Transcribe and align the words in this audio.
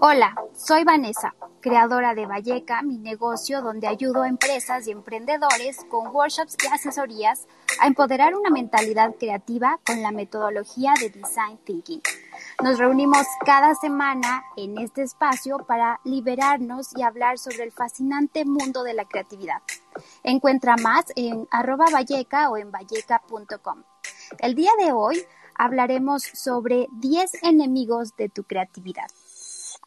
Hola, 0.00 0.32
soy 0.54 0.84
Vanessa, 0.84 1.34
creadora 1.60 2.14
de 2.14 2.24
Valleca, 2.24 2.82
mi 2.82 2.98
negocio 2.98 3.62
donde 3.62 3.88
ayudo 3.88 4.22
a 4.22 4.28
empresas 4.28 4.86
y 4.86 4.92
emprendedores 4.92 5.84
con 5.90 6.14
workshops 6.14 6.56
y 6.62 6.72
asesorías 6.72 7.48
a 7.80 7.88
empoderar 7.88 8.36
una 8.36 8.48
mentalidad 8.48 9.16
creativa 9.18 9.80
con 9.84 10.00
la 10.00 10.12
metodología 10.12 10.92
de 11.00 11.10
Design 11.10 11.58
Thinking. 11.64 12.00
Nos 12.62 12.78
reunimos 12.78 13.26
cada 13.44 13.74
semana 13.74 14.44
en 14.56 14.78
este 14.78 15.02
espacio 15.02 15.58
para 15.66 15.98
liberarnos 16.04 16.96
y 16.96 17.02
hablar 17.02 17.36
sobre 17.36 17.64
el 17.64 17.72
fascinante 17.72 18.44
mundo 18.44 18.84
de 18.84 18.94
la 18.94 19.04
creatividad. 19.04 19.62
Encuentra 20.22 20.76
más 20.76 21.06
en 21.16 21.48
arroba 21.50 21.86
valleca 21.92 22.50
o 22.50 22.56
en 22.56 22.70
valleca.com. 22.70 23.82
El 24.38 24.54
día 24.54 24.70
de 24.78 24.92
hoy 24.92 25.26
hablaremos 25.56 26.22
sobre 26.22 26.86
10 26.92 27.42
enemigos 27.42 28.14
de 28.16 28.28
tu 28.28 28.44
creatividad. 28.44 29.08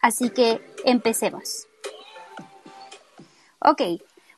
Así 0.01 0.29
que 0.29 0.61
empecemos. 0.85 1.67
Ok, 3.59 3.81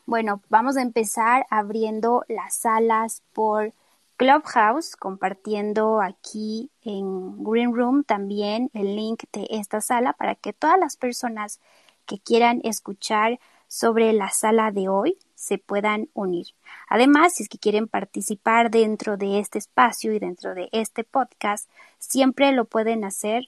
bueno, 0.05 0.41
vamos 0.49 0.75
a 0.75 0.81
empezar 0.81 1.45
abriendo 1.49 2.25
las 2.27 2.55
salas 2.55 3.23
por 3.31 3.73
Clubhouse, 4.17 4.95
compartiendo 4.97 6.01
aquí 6.01 6.69
en 6.83 7.43
Green 7.43 7.73
Room 7.73 8.03
también 8.03 8.69
el 8.73 8.95
link 8.95 9.23
de 9.31 9.47
esta 9.49 9.79
sala 9.79 10.13
para 10.13 10.35
que 10.35 10.53
todas 10.53 10.77
las 10.77 10.97
personas 10.97 11.61
que 12.05 12.19
quieran 12.19 12.59
escuchar 12.63 13.39
sobre 13.67 14.13
la 14.13 14.29
sala 14.29 14.71
de 14.71 14.89
hoy 14.89 15.17
se 15.35 15.57
puedan 15.57 16.09
unir. 16.13 16.47
Además, 16.89 17.33
si 17.33 17.43
es 17.43 17.49
que 17.49 17.57
quieren 17.57 17.87
participar 17.87 18.69
dentro 18.69 19.17
de 19.17 19.39
este 19.39 19.57
espacio 19.57 20.13
y 20.13 20.19
dentro 20.19 20.53
de 20.53 20.69
este 20.73 21.03
podcast, 21.03 21.69
siempre 21.97 22.51
lo 22.51 22.65
pueden 22.65 23.03
hacer 23.03 23.47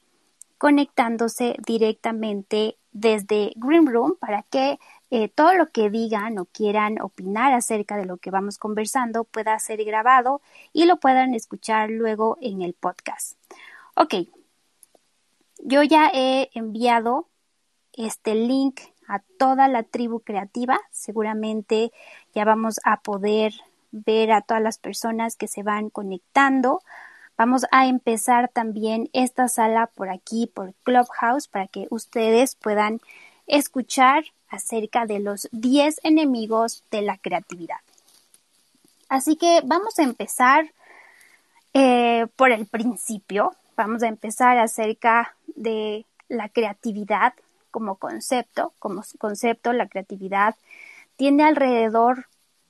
conectándose 0.58 1.56
directamente 1.66 2.78
desde 2.92 3.52
Green 3.56 3.88
Room 3.88 4.16
para 4.20 4.44
que 4.44 4.80
eh, 5.12 5.30
todo 5.30 5.54
lo 5.54 5.70
que 5.70 5.90
digan 5.90 6.40
o 6.40 6.46
quieran 6.46 7.02
opinar 7.02 7.54
acerca 7.54 7.98
de 7.98 8.06
lo 8.06 8.18
que 8.18 8.32
vamos 8.32 8.58
conversando 8.58 9.24
pueda 9.24 9.58
ser 9.60 9.84
grabado 9.84 10.42
y 10.74 10.86
lo 10.86 10.98
puedan 10.98 11.34
escuchar 11.34 11.90
luego 11.90 12.38
en 12.42 12.62
el 12.62 12.74
podcast. 12.74 13.38
Ok, 13.96 14.16
yo 15.60 15.84
ya 15.84 16.10
he 16.14 16.50
enviado 16.54 17.28
este 17.94 18.36
link 18.36 18.82
a 19.08 19.20
toda 19.38 19.68
la 19.68 19.84
tribu 19.84 20.20
creativa. 20.20 20.80
Seguramente 20.92 21.92
ya 22.34 22.46
vamos 22.46 22.80
a 22.84 23.02
poder 23.02 23.54
ver 23.92 24.32
a 24.32 24.42
todas 24.42 24.62
las 24.62 24.78
personas 24.78 25.36
que 25.36 25.48
se 25.48 25.64
van 25.64 25.90
conectando. 25.90 26.82
Vamos 27.38 27.66
a 27.72 27.88
empezar 27.88 28.50
también 28.50 29.10
esta 29.12 29.50
sala 29.50 29.88
por 29.88 30.10
aquí, 30.10 30.48
por 30.48 30.74
Clubhouse, 30.84 31.48
para 31.48 31.68
que 31.68 31.88
ustedes 31.90 32.56
puedan 32.56 33.02
escuchar 33.46 34.24
acerca 34.50 35.06
de 35.06 35.20
los 35.20 35.50
10 35.52 36.00
enemigos 36.04 36.84
de 36.92 37.02
la 37.02 37.18
creatividad. 37.18 37.78
Así 39.10 39.36
que 39.36 39.62
vamos 39.66 40.00
a 40.00 40.04
empezar 40.04 40.72
eh, 41.74 42.28
por 42.38 42.52
el 42.52 42.66
principio. 42.66 43.54
Vamos 43.76 44.02
a 44.04 44.08
empezar 44.08 44.58
acerca 44.58 45.36
de 45.56 46.06
la 46.30 46.48
creatividad 46.48 47.34
como 47.70 47.96
concepto. 47.96 48.72
Como 48.80 49.02
concepto, 49.20 49.74
la 49.74 49.88
creatividad 49.88 50.56
tiene 51.18 51.44
alrededor 51.44 52.28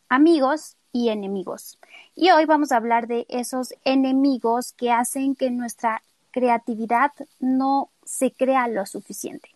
amigos 0.10 0.76
y 0.96 1.10
enemigos. 1.10 1.78
Y 2.16 2.30
hoy 2.30 2.46
vamos 2.46 2.72
a 2.72 2.78
hablar 2.78 3.08
de 3.08 3.26
esos 3.28 3.74
enemigos 3.84 4.72
que 4.72 4.94
hacen 4.94 5.36
que 5.36 5.52
nuestra 5.52 6.02
creatividad 6.32 7.12
no 7.42 7.90
se 8.06 8.32
crea 8.32 8.70
lo 8.70 8.86
suficiente. 8.86 9.50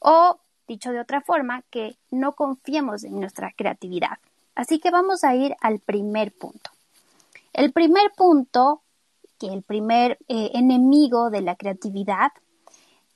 O, 0.00 0.38
dicho 0.68 0.92
de 0.92 1.00
otra 1.00 1.22
forma, 1.22 1.62
que 1.70 1.96
no 2.10 2.32
confiemos 2.32 3.04
en 3.04 3.18
nuestra 3.18 3.52
creatividad. 3.52 4.18
Así 4.54 4.78
que 4.78 4.90
vamos 4.90 5.24
a 5.24 5.34
ir 5.34 5.56
al 5.62 5.78
primer 5.78 6.30
punto. 6.30 6.70
El 7.54 7.72
primer 7.72 8.12
punto, 8.14 8.82
que 9.38 9.46
el 9.46 9.62
primer 9.62 10.18
eh, 10.28 10.50
enemigo 10.52 11.30
de 11.30 11.40
la 11.40 11.56
creatividad, 11.56 12.32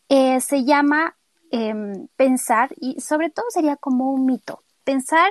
eh, 0.09 0.41
se 0.41 0.65
llama 0.65 1.15
em, 1.51 2.09
pensar, 2.17 2.71
y 2.81 2.99
sobre 3.03 3.29
todo 3.29 3.45
sería 3.51 3.77
como 3.77 4.13
un 4.13 4.25
mito, 4.25 4.63
pensar 4.83 5.31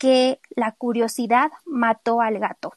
que 0.00 0.40
la 0.56 0.72
curiosidad 0.72 1.52
mató 1.66 2.22
al 2.22 2.38
gato. 2.38 2.72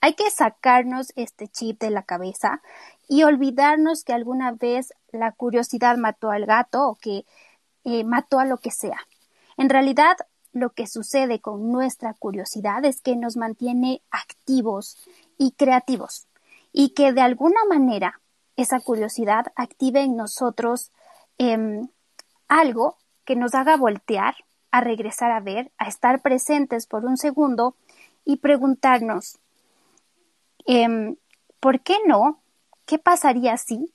Hay 0.00 0.14
que 0.14 0.28
sacarnos 0.28 1.12
este 1.14 1.46
chip 1.46 1.80
de 1.80 1.90
la 1.90 2.02
cabeza 2.02 2.60
y 3.08 3.22
olvidarnos 3.22 4.02
que 4.02 4.12
alguna 4.12 4.50
vez 4.50 4.92
la 5.12 5.30
curiosidad 5.30 5.96
mató 5.96 6.32
al 6.32 6.46
gato 6.46 6.88
o 6.88 6.96
que 6.96 7.24
eh, 7.84 8.02
mató 8.02 8.40
a 8.40 8.44
lo 8.44 8.58
que 8.58 8.72
sea. 8.72 8.98
En 9.56 9.70
realidad, 9.70 10.16
lo 10.52 10.70
que 10.70 10.88
sucede 10.88 11.40
con 11.40 11.70
nuestra 11.70 12.12
curiosidad 12.12 12.84
es 12.84 13.00
que 13.00 13.14
nos 13.14 13.36
mantiene 13.36 14.02
activos 14.10 14.98
y 15.38 15.52
creativos 15.52 16.26
y 16.72 16.90
que 16.90 17.12
de 17.12 17.20
alguna 17.20 17.64
manera 17.68 18.20
esa 18.56 18.80
curiosidad 18.80 19.46
active 19.54 20.02
en 20.02 20.16
nosotros 20.16 20.90
em, 21.38 21.88
algo 22.48 22.98
que 23.24 23.36
nos 23.36 23.54
haga 23.54 23.76
voltear 23.76 24.34
a 24.74 24.80
regresar 24.80 25.30
a 25.30 25.38
ver, 25.38 25.70
a 25.78 25.86
estar 25.86 26.20
presentes 26.20 26.88
por 26.88 27.04
un 27.04 27.16
segundo 27.16 27.76
y 28.24 28.38
preguntarnos, 28.38 29.38
em, 30.66 31.14
¿por 31.60 31.78
qué 31.78 31.94
no? 32.08 32.40
¿Qué 32.84 32.98
pasaría 32.98 33.56
si? 33.56 33.92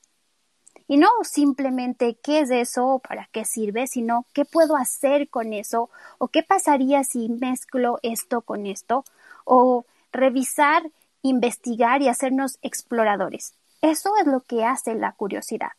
Y 0.87 0.95
no 0.95 1.09
simplemente 1.23 2.15
qué 2.23 2.39
es 2.39 2.49
eso 2.49 2.87
o 2.87 2.99
para 2.99 3.27
qué 3.33 3.43
sirve, 3.43 3.87
sino 3.87 4.25
qué 4.31 4.45
puedo 4.45 4.77
hacer 4.77 5.27
con 5.27 5.51
eso 5.51 5.89
o 6.17 6.29
qué 6.29 6.43
pasaría 6.43 7.03
si 7.03 7.27
mezclo 7.27 7.99
esto 8.01 8.39
con 8.39 8.65
esto 8.65 9.03
o 9.43 9.83
revisar, 10.13 10.89
investigar 11.23 12.01
y 12.01 12.07
hacernos 12.07 12.57
exploradores. 12.61 13.53
Eso 13.81 14.13
es 14.15 14.27
lo 14.27 14.39
que 14.45 14.63
hace 14.63 14.95
la 14.95 15.11
curiosidad. 15.11 15.73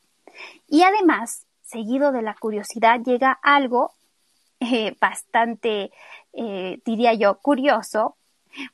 Y 0.69 0.83
además, 0.83 1.47
seguido 1.63 2.13
de 2.13 2.21
la 2.21 2.35
curiosidad 2.35 3.01
llega 3.01 3.39
algo 3.43 3.95
eh, 4.61 4.97
bastante, 5.01 5.91
eh, 6.33 6.81
diría 6.85 7.15
yo, 7.15 7.39
curioso, 7.39 8.17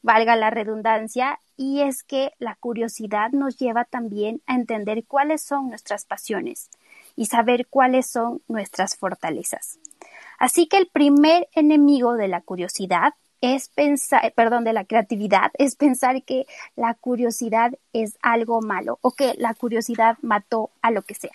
valga 0.02 0.36
la 0.36 0.50
redundancia, 0.50 1.40
y 1.56 1.80
es 1.80 2.02
que 2.02 2.32
la 2.38 2.54
curiosidad 2.56 3.30
nos 3.30 3.56
lleva 3.56 3.84
también 3.84 4.42
a 4.46 4.54
entender 4.54 5.04
cuáles 5.06 5.42
son 5.42 5.68
nuestras 5.68 6.04
pasiones 6.04 6.70
y 7.14 7.26
saber 7.26 7.66
cuáles 7.66 8.06
son 8.06 8.42
nuestras 8.46 8.96
fortalezas. 8.96 9.78
Así 10.38 10.66
que 10.66 10.76
el 10.76 10.86
primer 10.86 11.48
enemigo 11.52 12.14
de 12.14 12.28
la 12.28 12.42
curiosidad 12.42 13.14
es 13.40 13.68
pensar, 13.68 14.32
perdón, 14.34 14.64
de 14.64 14.72
la 14.72 14.84
creatividad, 14.84 15.50
es 15.54 15.76
pensar 15.76 16.22
que 16.22 16.46
la 16.74 16.94
curiosidad 16.94 17.72
es 17.92 18.18
algo 18.22 18.60
malo 18.60 18.98
o 19.02 19.12
que 19.12 19.34
la 19.38 19.54
curiosidad 19.54 20.18
mató 20.22 20.70
a 20.82 20.90
lo 20.90 21.02
que 21.02 21.14
sea. 21.14 21.32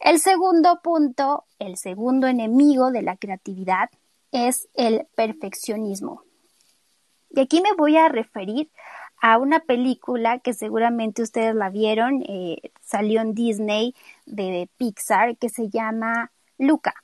El 0.00 0.18
segundo 0.18 0.80
punto, 0.82 1.44
el 1.58 1.76
segundo 1.76 2.26
enemigo 2.26 2.90
de 2.90 3.02
la 3.02 3.16
creatividad 3.16 3.90
es 4.32 4.66
el 4.72 5.06
perfeccionismo. 5.14 6.22
Y 7.28 7.40
aquí 7.40 7.60
me 7.60 7.74
voy 7.74 7.98
a 7.98 8.08
referir 8.08 8.70
a 9.20 9.36
una 9.36 9.60
película 9.60 10.38
que 10.38 10.54
seguramente 10.54 11.20
ustedes 11.20 11.54
la 11.54 11.68
vieron, 11.68 12.22
eh, 12.26 12.72
salió 12.80 13.20
en 13.20 13.34
Disney 13.34 13.94
de 14.24 14.70
Pixar, 14.78 15.36
que 15.36 15.50
se 15.50 15.68
llama 15.68 16.32
Luca. 16.56 16.94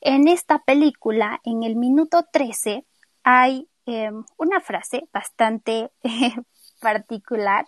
En 0.00 0.26
esta 0.26 0.58
película, 0.58 1.40
en 1.44 1.62
el 1.62 1.76
minuto 1.76 2.26
13, 2.32 2.84
hay 3.22 3.68
em, 3.86 4.24
una 4.36 4.60
frase 4.60 5.08
bastante 5.12 5.90
particular 6.80 7.66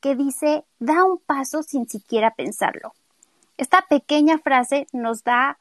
que 0.00 0.14
dice, 0.14 0.64
da 0.78 1.02
un 1.02 1.18
paso 1.18 1.64
sin 1.64 1.88
siquiera 1.88 2.32
pensarlo. 2.36 2.92
Esta 3.58 3.82
pequeña 3.82 4.38
frase 4.38 4.86
nos 4.92 5.24
da 5.24 5.58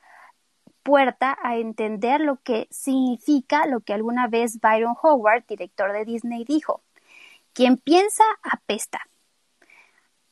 puerta 0.84 1.36
a 1.42 1.58
entender 1.58 2.22
lo 2.22 2.38
que 2.44 2.68
significa 2.70 3.66
lo 3.66 3.82
que 3.82 3.92
alguna 3.92 4.28
vez 4.28 4.62
Byron 4.62 4.96
Howard, 5.02 5.46
director 5.48 5.92
de 5.92 6.06
Disney, 6.06 6.46
dijo. 6.46 6.84
Quien 7.54 7.78
piensa 7.78 8.24
apesta. 8.44 9.02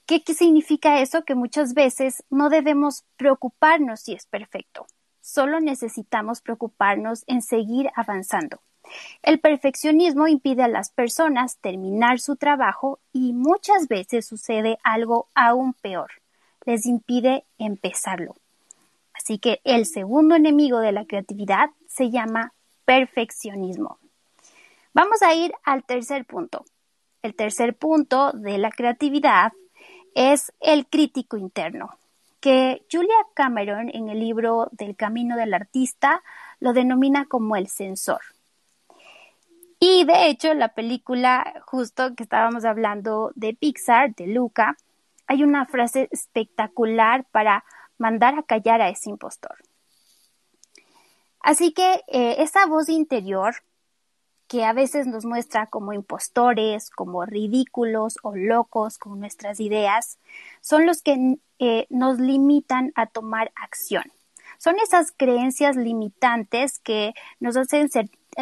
¿Qué, 0.05 0.23
¿Qué, 0.23 0.35
significa 0.35 1.01
eso? 1.01 1.25
Que 1.25 1.33
muchas 1.33 1.73
veces 1.73 2.23
no 2.29 2.49
debemos 2.51 3.03
preocuparnos 3.17 4.01
si 4.01 4.13
es 4.13 4.27
perfecto. 4.27 4.85
Solo 5.19 5.59
necesitamos 5.59 6.41
preocuparnos 6.41 7.23
en 7.25 7.41
seguir 7.41 7.89
avanzando. 7.95 8.61
El 9.23 9.39
perfeccionismo 9.39 10.27
impide 10.27 10.61
a 10.61 10.67
las 10.67 10.91
personas 10.91 11.57
terminar 11.57 12.19
su 12.19 12.35
trabajo 12.35 12.99
y 13.11 13.33
muchas 13.33 13.87
veces 13.87 14.27
sucede 14.27 14.77
algo 14.83 15.29
aún 15.33 15.73
peor 15.73 16.11
les 16.65 16.85
impide 16.85 17.45
empezarlo. 17.57 18.35
Así 19.13 19.39
que 19.39 19.61
el 19.63 19.85
segundo 19.85 20.35
enemigo 20.35 20.79
de 20.79 20.91
la 20.91 21.05
creatividad 21.05 21.69
se 21.87 22.09
llama 22.09 22.53
perfeccionismo. 22.85 23.97
Vamos 24.93 25.21
a 25.21 25.33
ir 25.33 25.53
al 25.63 25.83
tercer 25.83 26.25
punto. 26.25 26.65
El 27.21 27.35
tercer 27.35 27.75
punto 27.75 28.31
de 28.33 28.57
la 28.57 28.71
creatividad 28.71 29.51
es 30.13 30.53
el 30.59 30.85
crítico 30.87 31.37
interno, 31.37 31.97
que 32.39 32.85
Julia 32.91 33.15
Cameron 33.33 33.89
en 33.89 34.09
el 34.09 34.19
libro 34.19 34.69
Del 34.71 34.95
Camino 34.95 35.35
del 35.35 35.53
Artista 35.53 36.21
lo 36.59 36.73
denomina 36.73 37.25
como 37.25 37.55
el 37.55 37.67
sensor. 37.67 38.21
Y 39.79 40.05
de 40.05 40.27
hecho, 40.27 40.53
la 40.53 40.69
película 40.69 41.61
justo 41.65 42.15
que 42.15 42.23
estábamos 42.23 42.63
hablando 42.63 43.31
de 43.35 43.53
Pixar, 43.53 44.15
de 44.15 44.27
Luca, 44.27 44.77
hay 45.27 45.43
una 45.43 45.65
frase 45.65 46.07
espectacular 46.11 47.25
para 47.31 47.63
mandar 47.97 48.37
a 48.37 48.43
callar 48.43 48.81
a 48.81 48.89
ese 48.89 49.09
impostor. 49.09 49.55
Así 51.39 51.73
que 51.73 52.03
eh, 52.07 52.35
esa 52.39 52.65
voz 52.65 52.89
interior 52.89 53.55
que 54.47 54.63
a 54.63 54.73
veces 54.73 55.07
nos 55.07 55.25
muestra 55.25 55.67
como 55.67 55.93
impostores, 55.93 56.89
como 56.89 57.25
ridículos 57.25 58.17
o 58.21 58.35
locos 58.35 58.97
con 58.97 59.19
nuestras 59.19 59.59
ideas, 59.59 60.19
son 60.61 60.85
los 60.85 61.01
que 61.01 61.37
eh, 61.59 61.87
nos 61.89 62.19
limitan 62.19 62.91
a 62.95 63.07
tomar 63.07 63.51
acción. 63.55 64.03
Son 64.57 64.79
esas 64.79 65.11
creencias 65.11 65.75
limitantes 65.75 66.79
que 66.79 67.13
nos 67.39 67.57
hacen 67.57 67.89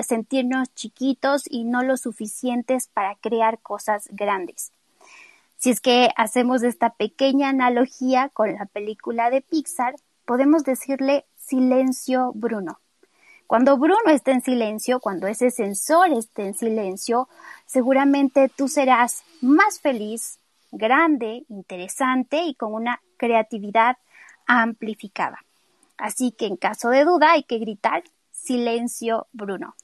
sentirnos 0.04 0.74
chiquitos 0.76 1.44
y 1.50 1.64
no 1.64 1.84
lo 1.84 1.98
suficientes 1.98 2.88
para 2.88 3.16
crear 3.16 3.60
cosas 3.60 4.08
grandes. 4.12 4.72
Si 5.64 5.70
es 5.70 5.80
que 5.80 6.10
hacemos 6.18 6.62
esta 6.62 6.90
pequeña 6.90 7.48
analogía 7.48 8.28
con 8.34 8.52
la 8.52 8.66
película 8.66 9.30
de 9.30 9.40
Pixar, 9.40 9.96
podemos 10.26 10.66
decirle 10.66 11.26
silencio 11.38 12.34
Bruno. 12.36 12.82
Cuando 13.48 13.78
Bruno 13.78 14.10
esté 14.12 14.32
en 14.32 14.42
silencio, 14.42 15.00
cuando 15.00 15.26
ese 15.26 15.52
sensor 15.52 16.12
esté 16.12 16.48
en 16.48 16.54
silencio, 16.54 17.30
seguramente 17.66 18.50
tú 18.50 18.68
serás 18.68 19.24
más 19.40 19.80
feliz, 19.80 20.38
grande, 20.74 21.46
interesante 21.48 22.44
y 22.44 22.56
con 22.56 22.74
una 22.74 23.02
creatividad 23.16 23.96
amplificada. 24.46 25.46
Así 25.96 26.34
que 26.34 26.48
en 26.48 26.58
caso 26.58 26.90
de 26.90 27.06
duda 27.06 27.32
hay 27.32 27.44
que 27.44 27.60
gritar 27.60 28.04
silencio 28.34 29.28
Bruno. 29.32 29.76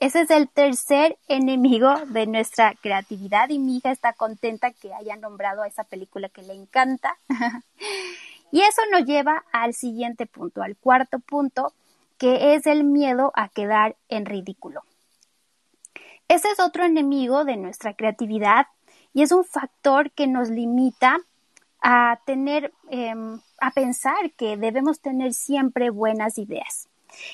Ese 0.00 0.22
es 0.22 0.30
el 0.30 0.48
tercer 0.48 1.18
enemigo 1.28 1.94
de 2.06 2.26
nuestra 2.26 2.74
creatividad 2.74 3.50
y 3.50 3.58
mi 3.58 3.76
hija 3.76 3.90
está 3.90 4.14
contenta 4.14 4.70
que 4.70 4.94
haya 4.94 5.16
nombrado 5.16 5.62
a 5.62 5.68
esa 5.68 5.84
película 5.84 6.30
que 6.30 6.40
le 6.40 6.54
encanta. 6.54 7.18
y 8.50 8.62
eso 8.62 8.80
nos 8.90 9.04
lleva 9.04 9.44
al 9.52 9.74
siguiente 9.74 10.24
punto, 10.24 10.62
al 10.62 10.76
cuarto 10.76 11.18
punto, 11.18 11.74
que 12.16 12.54
es 12.54 12.66
el 12.66 12.84
miedo 12.84 13.30
a 13.34 13.50
quedar 13.50 13.94
en 14.08 14.24
ridículo. 14.24 14.84
Ese 16.28 16.50
es 16.50 16.60
otro 16.60 16.84
enemigo 16.84 17.44
de 17.44 17.58
nuestra 17.58 17.92
creatividad 17.92 18.68
y 19.12 19.20
es 19.20 19.32
un 19.32 19.44
factor 19.44 20.12
que 20.12 20.26
nos 20.26 20.48
limita 20.48 21.18
a 21.82 22.20
tener, 22.24 22.72
em, 22.88 23.38
a 23.60 23.70
pensar 23.72 24.30
que 24.32 24.56
debemos 24.56 25.00
tener 25.00 25.34
siempre 25.34 25.90
buenas 25.90 26.38
ideas. 26.38 26.89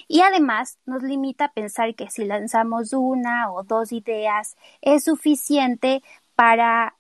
Y 0.08 0.20
además 0.22 0.78
nos 0.86 1.02
limita 1.02 1.46
a 1.46 1.52
pensar 1.52 1.94
que 1.94 2.10
si 2.10 2.24
lanzamos 2.24 2.92
una 2.92 3.52
o 3.52 3.62
dos 3.62 3.92
ideas 3.92 4.56
es 4.80 5.04
suficiente 5.04 6.02
para 6.34 6.94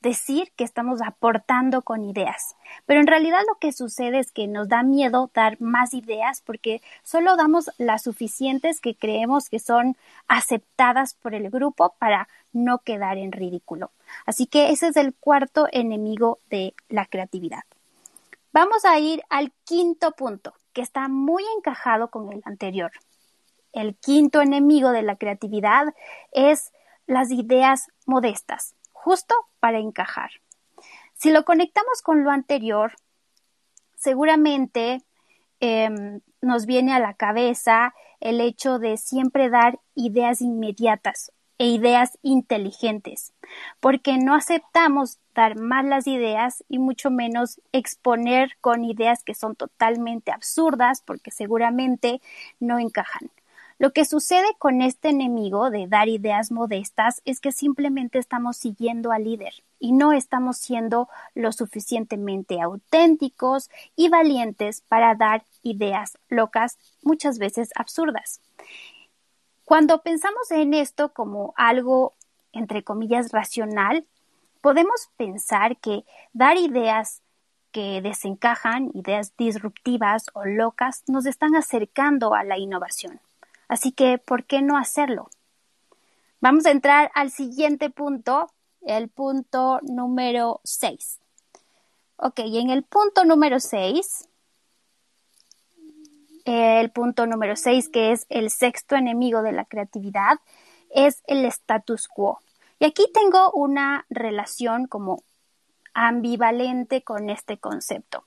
decir 0.00 0.52
que 0.56 0.64
estamos 0.64 1.00
aportando 1.02 1.82
con 1.82 2.04
ideas. 2.04 2.56
Pero 2.86 3.00
en 3.00 3.06
realidad 3.06 3.40
lo 3.48 3.56
que 3.56 3.72
sucede 3.72 4.18
es 4.18 4.30
que 4.30 4.46
nos 4.46 4.68
da 4.68 4.82
miedo 4.82 5.30
dar 5.34 5.60
más 5.60 5.94
ideas 5.94 6.42
porque 6.44 6.80
solo 7.02 7.36
damos 7.36 7.70
las 7.78 8.02
suficientes 8.02 8.80
que 8.80 8.94
creemos 8.94 9.48
que 9.48 9.58
son 9.58 9.96
aceptadas 10.28 11.14
por 11.14 11.34
el 11.34 11.50
grupo 11.50 11.94
para 11.98 12.28
no 12.52 12.78
quedar 12.78 13.18
en 13.18 13.32
ridículo. 13.32 13.90
Así 14.24 14.46
que 14.46 14.70
ese 14.70 14.88
es 14.88 14.96
el 14.96 15.14
cuarto 15.14 15.68
enemigo 15.72 16.38
de 16.48 16.74
la 16.88 17.06
creatividad. 17.06 17.64
Vamos 18.52 18.84
a 18.84 18.98
ir 18.98 19.22
al 19.28 19.52
quinto 19.64 20.12
punto, 20.12 20.54
que 20.78 20.82
está 20.82 21.08
muy 21.08 21.42
encajado 21.56 22.08
con 22.08 22.32
el 22.32 22.40
anterior. 22.44 22.92
El 23.72 23.96
quinto 23.96 24.40
enemigo 24.40 24.90
de 24.90 25.02
la 25.02 25.16
creatividad 25.16 25.92
es 26.30 26.70
las 27.08 27.32
ideas 27.32 27.88
modestas 28.06 28.76
justo 28.92 29.34
para 29.58 29.80
encajar. 29.80 30.30
Si 31.14 31.32
lo 31.32 31.44
conectamos 31.44 32.00
con 32.00 32.22
lo 32.22 32.30
anterior, 32.30 32.92
seguramente 33.96 35.02
em, 35.58 36.20
nos 36.40 36.64
viene 36.64 36.94
a 36.94 37.00
la 37.00 37.14
cabeza 37.14 37.92
el 38.20 38.40
hecho 38.40 38.78
de 38.78 38.98
siempre 38.98 39.50
dar 39.50 39.80
ideas 39.96 40.40
inmediatas 40.40 41.32
e 41.58 41.66
ideas 41.66 42.18
inteligentes, 42.22 43.32
porque 43.80 44.16
no 44.16 44.34
aceptamos 44.34 45.18
dar 45.34 45.56
malas 45.56 46.06
ideas 46.06 46.64
y 46.68 46.78
mucho 46.78 47.10
menos 47.10 47.60
exponer 47.72 48.56
con 48.60 48.84
ideas 48.84 49.22
que 49.22 49.34
son 49.34 49.56
totalmente 49.56 50.30
absurdas 50.30 51.02
porque 51.04 51.30
seguramente 51.30 52.20
no 52.60 52.78
encajan. 52.78 53.30
Lo 53.80 53.92
que 53.92 54.04
sucede 54.04 54.46
con 54.58 54.82
este 54.82 55.10
enemigo 55.10 55.70
de 55.70 55.86
dar 55.86 56.08
ideas 56.08 56.50
modestas 56.50 57.22
es 57.24 57.38
que 57.38 57.52
simplemente 57.52 58.18
estamos 58.18 58.56
siguiendo 58.56 59.12
al 59.12 59.22
líder 59.22 59.52
y 59.78 59.92
no 59.92 60.12
estamos 60.12 60.58
siendo 60.58 61.08
lo 61.36 61.52
suficientemente 61.52 62.60
auténticos 62.60 63.70
y 63.94 64.08
valientes 64.08 64.82
para 64.88 65.14
dar 65.14 65.44
ideas 65.62 66.18
locas, 66.28 66.76
muchas 67.04 67.38
veces 67.38 67.70
absurdas. 67.76 68.40
Cuando 69.68 70.00
pensamos 70.00 70.50
en 70.50 70.72
esto 70.72 71.12
como 71.12 71.52
algo, 71.54 72.14
entre 72.52 72.82
comillas, 72.82 73.32
racional, 73.32 74.06
podemos 74.62 75.10
pensar 75.18 75.76
que 75.76 76.06
dar 76.32 76.56
ideas 76.56 77.20
que 77.70 78.00
desencajan, 78.00 78.90
ideas 78.94 79.36
disruptivas 79.36 80.30
o 80.32 80.46
locas, 80.46 81.04
nos 81.06 81.26
están 81.26 81.54
acercando 81.54 82.32
a 82.32 82.44
la 82.44 82.56
innovación. 82.56 83.20
Así 83.68 83.92
que, 83.92 84.16
¿por 84.16 84.44
qué 84.44 84.62
no 84.62 84.78
hacerlo? 84.78 85.28
Vamos 86.40 86.64
a 86.64 86.70
entrar 86.70 87.10
al 87.14 87.30
siguiente 87.30 87.90
punto, 87.90 88.50
el 88.80 89.10
punto 89.10 89.80
número 89.82 90.62
6. 90.64 91.20
Ok, 92.16 92.38
en 92.38 92.70
el 92.70 92.84
punto 92.84 93.26
número 93.26 93.60
6, 93.60 94.27
el 96.48 96.90
punto 96.90 97.26
número 97.26 97.56
6, 97.56 97.88
que 97.88 98.12
es 98.12 98.26
el 98.28 98.50
sexto 98.50 98.96
enemigo 98.96 99.42
de 99.42 99.52
la 99.52 99.64
creatividad, 99.64 100.38
es 100.90 101.22
el 101.26 101.44
status 101.44 102.08
quo. 102.08 102.40
Y 102.78 102.86
aquí 102.86 103.06
tengo 103.12 103.50
una 103.52 104.06
relación 104.08 104.86
como 104.86 105.22
ambivalente 105.94 107.02
con 107.02 107.28
este 107.28 107.58
concepto. 107.58 108.24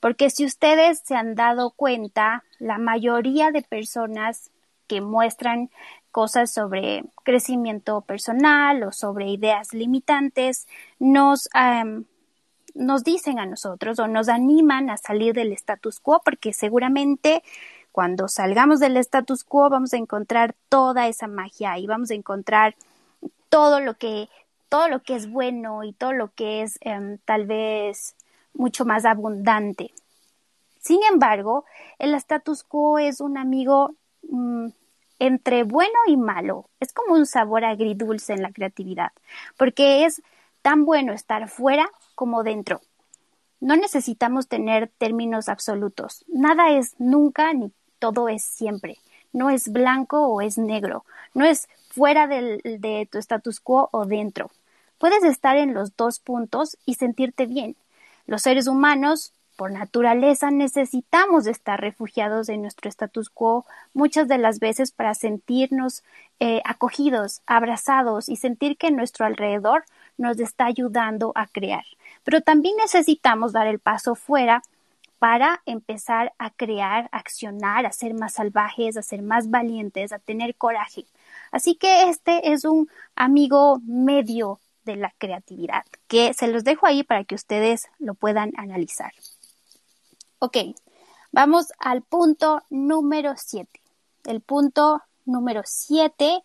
Porque 0.00 0.30
si 0.30 0.46
ustedes 0.46 1.02
se 1.04 1.14
han 1.14 1.34
dado 1.34 1.70
cuenta, 1.70 2.44
la 2.58 2.78
mayoría 2.78 3.50
de 3.50 3.62
personas 3.62 4.50
que 4.86 5.00
muestran 5.00 5.70
cosas 6.10 6.50
sobre 6.50 7.04
crecimiento 7.22 8.00
personal 8.00 8.82
o 8.82 8.92
sobre 8.92 9.28
ideas 9.28 9.72
limitantes, 9.72 10.66
nos, 10.98 11.48
nos 12.74 13.04
dicen 13.04 13.38
a 13.38 13.46
nosotros 13.46 13.98
o 13.98 14.06
nos 14.06 14.28
animan 14.28 14.90
a 14.90 14.96
salir 14.96 15.34
del 15.34 15.52
status 15.52 16.00
quo 16.00 16.20
porque 16.24 16.52
seguramente 16.52 17.42
cuando 17.92 18.28
salgamos 18.28 18.80
del 18.80 18.96
status 18.96 19.44
quo 19.44 19.68
vamos 19.68 19.92
a 19.92 19.96
encontrar 19.96 20.54
toda 20.68 21.08
esa 21.08 21.26
magia 21.26 21.78
y 21.78 21.86
vamos 21.86 22.10
a 22.10 22.14
encontrar 22.14 22.74
todo 23.48 23.80
lo 23.80 23.94
que 23.94 24.28
todo 24.68 24.88
lo 24.88 25.02
que 25.02 25.16
es 25.16 25.28
bueno 25.28 25.82
y 25.82 25.92
todo 25.92 26.12
lo 26.12 26.32
que 26.32 26.62
es 26.62 26.78
em, 26.80 27.18
tal 27.24 27.46
vez 27.46 28.14
mucho 28.54 28.84
más 28.84 29.04
abundante. 29.04 29.92
Sin 30.80 31.00
embargo, 31.10 31.64
el 31.98 32.14
status 32.14 32.62
quo 32.62 32.98
es 32.98 33.20
un 33.20 33.36
amigo 33.36 33.94
mm, 34.22 34.68
entre 35.18 35.64
bueno 35.64 35.98
y 36.06 36.16
malo. 36.16 36.70
Es 36.80 36.92
como 36.92 37.14
un 37.14 37.26
sabor 37.26 37.64
agridulce 37.64 38.32
en 38.32 38.42
la 38.42 38.52
creatividad, 38.52 39.10
porque 39.56 40.04
es 40.04 40.22
tan 40.62 40.84
bueno 40.84 41.12
estar 41.12 41.48
fuera 41.48 41.90
como 42.14 42.42
dentro. 42.42 42.80
No 43.60 43.76
necesitamos 43.76 44.48
tener 44.48 44.90
términos 44.98 45.48
absolutos. 45.48 46.24
Nada 46.28 46.70
es 46.70 46.94
nunca 46.98 47.52
ni 47.52 47.72
todo 47.98 48.28
es 48.28 48.42
siempre. 48.42 48.98
No 49.32 49.50
es 49.50 49.70
blanco 49.70 50.26
o 50.26 50.40
es 50.40 50.58
negro. 50.58 51.04
No 51.34 51.44
es 51.44 51.68
fuera 51.90 52.26
de 52.26 53.08
tu 53.10 53.18
status 53.18 53.60
quo 53.60 53.88
o 53.92 54.06
dentro. 54.06 54.50
Puedes 54.98 55.24
estar 55.24 55.56
en 55.56 55.72
los 55.72 55.96
dos 55.96 56.18
puntos 56.18 56.76
y 56.84 56.94
sentirte 56.94 57.46
bien. 57.46 57.76
Los 58.26 58.42
seres 58.42 58.66
humanos 58.66 59.32
por 59.56 59.72
naturaleza 59.72 60.50
necesitamos 60.50 61.46
estar 61.46 61.80
refugiados 61.80 62.48
en 62.48 62.62
nuestro 62.62 62.88
status 62.88 63.28
quo 63.28 63.66
muchas 63.92 64.26
de 64.26 64.38
las 64.38 64.58
veces 64.58 64.90
para 64.90 65.14
sentirnos 65.14 66.02
eh, 66.38 66.62
acogidos, 66.64 67.42
abrazados 67.44 68.30
y 68.30 68.36
sentir 68.36 68.78
que 68.78 68.90
nuestro 68.90 69.26
alrededor 69.26 69.84
nos 70.20 70.38
está 70.38 70.66
ayudando 70.66 71.32
a 71.34 71.46
crear. 71.46 71.84
Pero 72.24 72.42
también 72.42 72.76
necesitamos 72.76 73.52
dar 73.52 73.66
el 73.66 73.78
paso 73.78 74.14
fuera 74.14 74.62
para 75.18 75.62
empezar 75.66 76.32
a 76.38 76.50
crear, 76.50 77.08
a 77.10 77.18
accionar, 77.18 77.86
a 77.86 77.92
ser 77.92 78.14
más 78.14 78.34
salvajes, 78.34 78.96
a 78.96 79.02
ser 79.02 79.22
más 79.22 79.50
valientes, 79.50 80.12
a 80.12 80.18
tener 80.18 80.54
coraje. 80.54 81.06
Así 81.50 81.74
que 81.74 82.08
este 82.08 82.52
es 82.52 82.64
un 82.64 82.88
amigo 83.16 83.80
medio 83.84 84.60
de 84.84 84.96
la 84.96 85.12
creatividad, 85.18 85.84
que 86.06 86.34
se 86.34 86.48
los 86.48 86.64
dejo 86.64 86.86
ahí 86.86 87.02
para 87.02 87.24
que 87.24 87.34
ustedes 87.34 87.88
lo 87.98 88.14
puedan 88.14 88.52
analizar. 88.56 89.12
Ok, 90.38 90.56
vamos 91.32 91.72
al 91.78 92.02
punto 92.02 92.62
número 92.70 93.34
7. 93.36 93.68
El 94.24 94.40
punto 94.40 95.02
número 95.24 95.62
7 95.64 96.42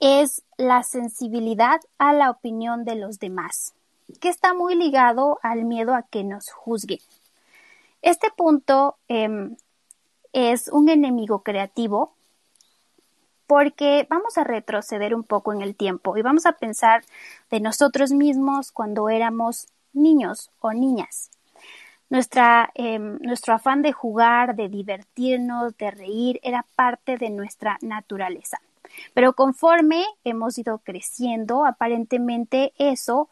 es 0.00 0.42
la 0.56 0.82
sensibilidad 0.82 1.80
a 1.98 2.12
la 2.12 2.30
opinión 2.30 2.84
de 2.84 2.94
los 2.94 3.18
demás, 3.18 3.74
que 4.20 4.28
está 4.28 4.54
muy 4.54 4.74
ligado 4.74 5.38
al 5.42 5.64
miedo 5.64 5.94
a 5.94 6.02
que 6.02 6.24
nos 6.24 6.50
juzguen. 6.50 7.00
Este 8.02 8.30
punto 8.30 8.96
em, 9.08 9.56
es 10.32 10.68
un 10.68 10.88
enemigo 10.88 11.42
creativo 11.42 12.12
porque 13.46 14.06
vamos 14.10 14.36
a 14.38 14.44
retroceder 14.44 15.14
un 15.14 15.24
poco 15.24 15.52
en 15.52 15.62
el 15.62 15.74
tiempo 15.74 16.16
y 16.16 16.22
vamos 16.22 16.46
a 16.46 16.52
pensar 16.52 17.02
de 17.50 17.60
nosotros 17.60 18.12
mismos 18.12 18.70
cuando 18.72 19.08
éramos 19.08 19.68
niños 19.92 20.50
o 20.60 20.72
niñas. 20.72 21.30
Nuestra, 22.10 22.70
em, 22.74 23.18
nuestro 23.20 23.54
afán 23.54 23.82
de 23.82 23.92
jugar, 23.92 24.54
de 24.54 24.68
divertirnos, 24.68 25.76
de 25.76 25.90
reír, 25.90 26.40
era 26.42 26.64
parte 26.76 27.16
de 27.16 27.30
nuestra 27.30 27.78
naturaleza. 27.82 28.60
Pero 29.14 29.32
conforme 29.32 30.04
hemos 30.24 30.58
ido 30.58 30.78
creciendo, 30.78 31.64
aparentemente 31.64 32.72
eso 32.78 33.28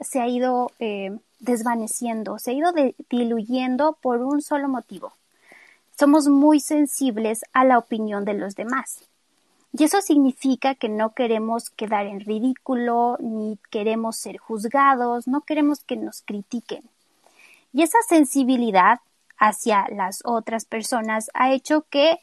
se 0.00 0.20
ha 0.20 0.28
ido 0.28 0.70
em, 0.78 1.20
desvaneciendo, 1.40 2.38
se 2.38 2.50
ha 2.50 2.54
ido 2.54 2.72
diluyendo 3.10 3.98
por 4.00 4.22
un 4.22 4.42
solo 4.42 4.68
motivo. 4.68 5.12
Somos 5.98 6.28
muy 6.28 6.60
sensibles 6.60 7.44
a 7.52 7.64
la 7.64 7.78
opinión 7.78 8.24
de 8.24 8.34
los 8.34 8.54
demás. 8.54 9.08
Y 9.72 9.84
eso 9.84 10.00
significa 10.00 10.74
que 10.74 10.88
no 10.88 11.12
queremos 11.12 11.70
quedar 11.70 12.06
en 12.06 12.20
ridículo, 12.20 13.16
ni 13.20 13.58
queremos 13.70 14.16
ser 14.16 14.38
juzgados, 14.38 15.28
no 15.28 15.42
queremos 15.42 15.80
que 15.80 15.96
nos 15.96 16.22
critiquen. 16.22 16.82
Y 17.72 17.82
esa 17.82 17.98
sensibilidad 18.08 19.00
hacia 19.38 19.86
las 19.90 20.20
otras 20.24 20.64
personas 20.64 21.30
ha 21.34 21.52
hecho 21.52 21.84
que 21.90 22.18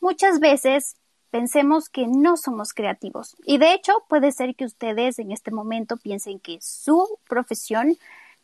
muchas 0.00 0.38
veces 0.38 0.96
pensemos 1.32 1.88
que 1.88 2.06
no 2.06 2.36
somos 2.36 2.74
creativos. 2.74 3.36
Y 3.46 3.56
de 3.56 3.72
hecho 3.72 4.04
puede 4.06 4.32
ser 4.32 4.54
que 4.54 4.66
ustedes 4.66 5.18
en 5.18 5.32
este 5.32 5.50
momento 5.50 5.96
piensen 5.96 6.38
que 6.38 6.58
su 6.60 7.18
profesión 7.26 7.96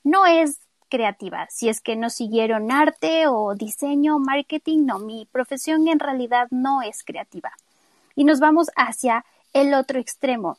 no 0.03 0.25
es 0.25 0.59
creativa. 0.89 1.47
Si 1.51 1.69
es 1.69 1.83
que 1.83 1.97
no 1.97 2.09
siguieron 2.09 2.73
arte 2.73 3.27
o 3.29 3.55
diseño 3.55 4.19
marketing, 4.19 4.87
no, 4.87 4.99
mi 4.99 5.29
profesión 5.31 5.87
en 5.87 6.01
realidad 6.01 6.49
no 6.51 6.81
es 6.81 7.05
creativa 7.05 7.53
y 8.17 8.25
nos 8.25 8.41
vamos 8.41 8.69
hacia 8.75 9.27
el 9.53 9.75
otro 9.75 10.01
extremo. 10.01 10.57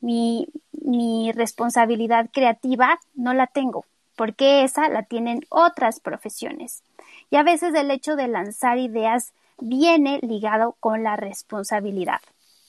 Mi, 0.00 0.46
mi 0.70 1.32
responsabilidad 1.32 2.30
creativa 2.32 3.00
no 3.14 3.34
la 3.34 3.48
tengo, 3.48 3.84
porque 4.14 4.62
esa 4.62 4.88
la 4.88 5.02
tienen 5.02 5.44
otras 5.48 5.98
profesiones. 5.98 6.84
Y 7.28 7.36
a 7.36 7.42
veces 7.42 7.74
el 7.74 7.90
hecho 7.90 8.14
de 8.14 8.28
lanzar 8.28 8.78
ideas 8.78 9.32
viene 9.60 10.18
ligado 10.22 10.76
con 10.80 11.02
la 11.02 11.16
responsabilidad. 11.16 12.20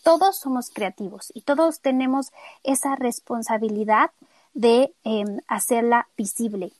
Todos 0.03 0.37
somos 0.37 0.69
creativos 0.69 1.31
y 1.33 1.41
todos 1.41 1.79
tenemos 1.79 2.31
esa 2.63 2.95
responsabilidad 2.95 4.11
de 4.53 4.93
em, 5.03 5.39
hacerla 5.47 6.07
visible, 6.17 6.71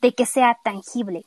de 0.00 0.14
que 0.14 0.26
sea 0.26 0.58
tangible. 0.62 1.24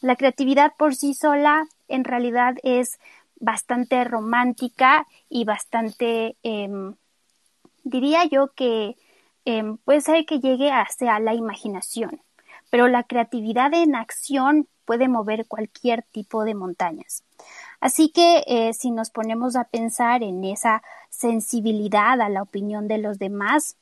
La 0.00 0.16
creatividad 0.16 0.72
por 0.76 0.94
sí 0.94 1.14
sola 1.14 1.66
en 1.88 2.04
realidad 2.04 2.56
es 2.62 2.98
bastante 3.38 4.04
romántica 4.04 5.06
y 5.28 5.44
bastante, 5.44 6.36
em, 6.42 6.94
diría 7.84 8.24
yo 8.24 8.48
que 8.54 8.96
em, 9.46 9.78
puede 9.78 10.02
ser 10.02 10.26
que 10.26 10.38
llegue 10.38 10.70
hacia 10.70 11.18
la 11.18 11.34
imaginación, 11.34 12.20
pero 12.68 12.88
la 12.88 13.04
creatividad 13.04 13.72
en 13.72 13.94
acción 13.94 14.68
puede 14.90 15.06
mover 15.06 15.46
cualquier 15.46 16.02
tipo 16.02 16.42
de 16.42 16.56
montañas. 16.56 17.22
Así 17.80 18.08
que 18.08 18.42
eh, 18.48 18.72
si 18.74 18.90
nos 18.90 19.10
ponemos 19.10 19.54
a 19.54 19.62
pensar 19.62 20.24
en 20.24 20.42
esa 20.42 20.82
sensibilidad 21.10 22.20
a 22.20 22.28
la 22.28 22.42
opinión 22.42 22.88
de 22.88 22.98
los 22.98 23.20
demás, 23.20 23.76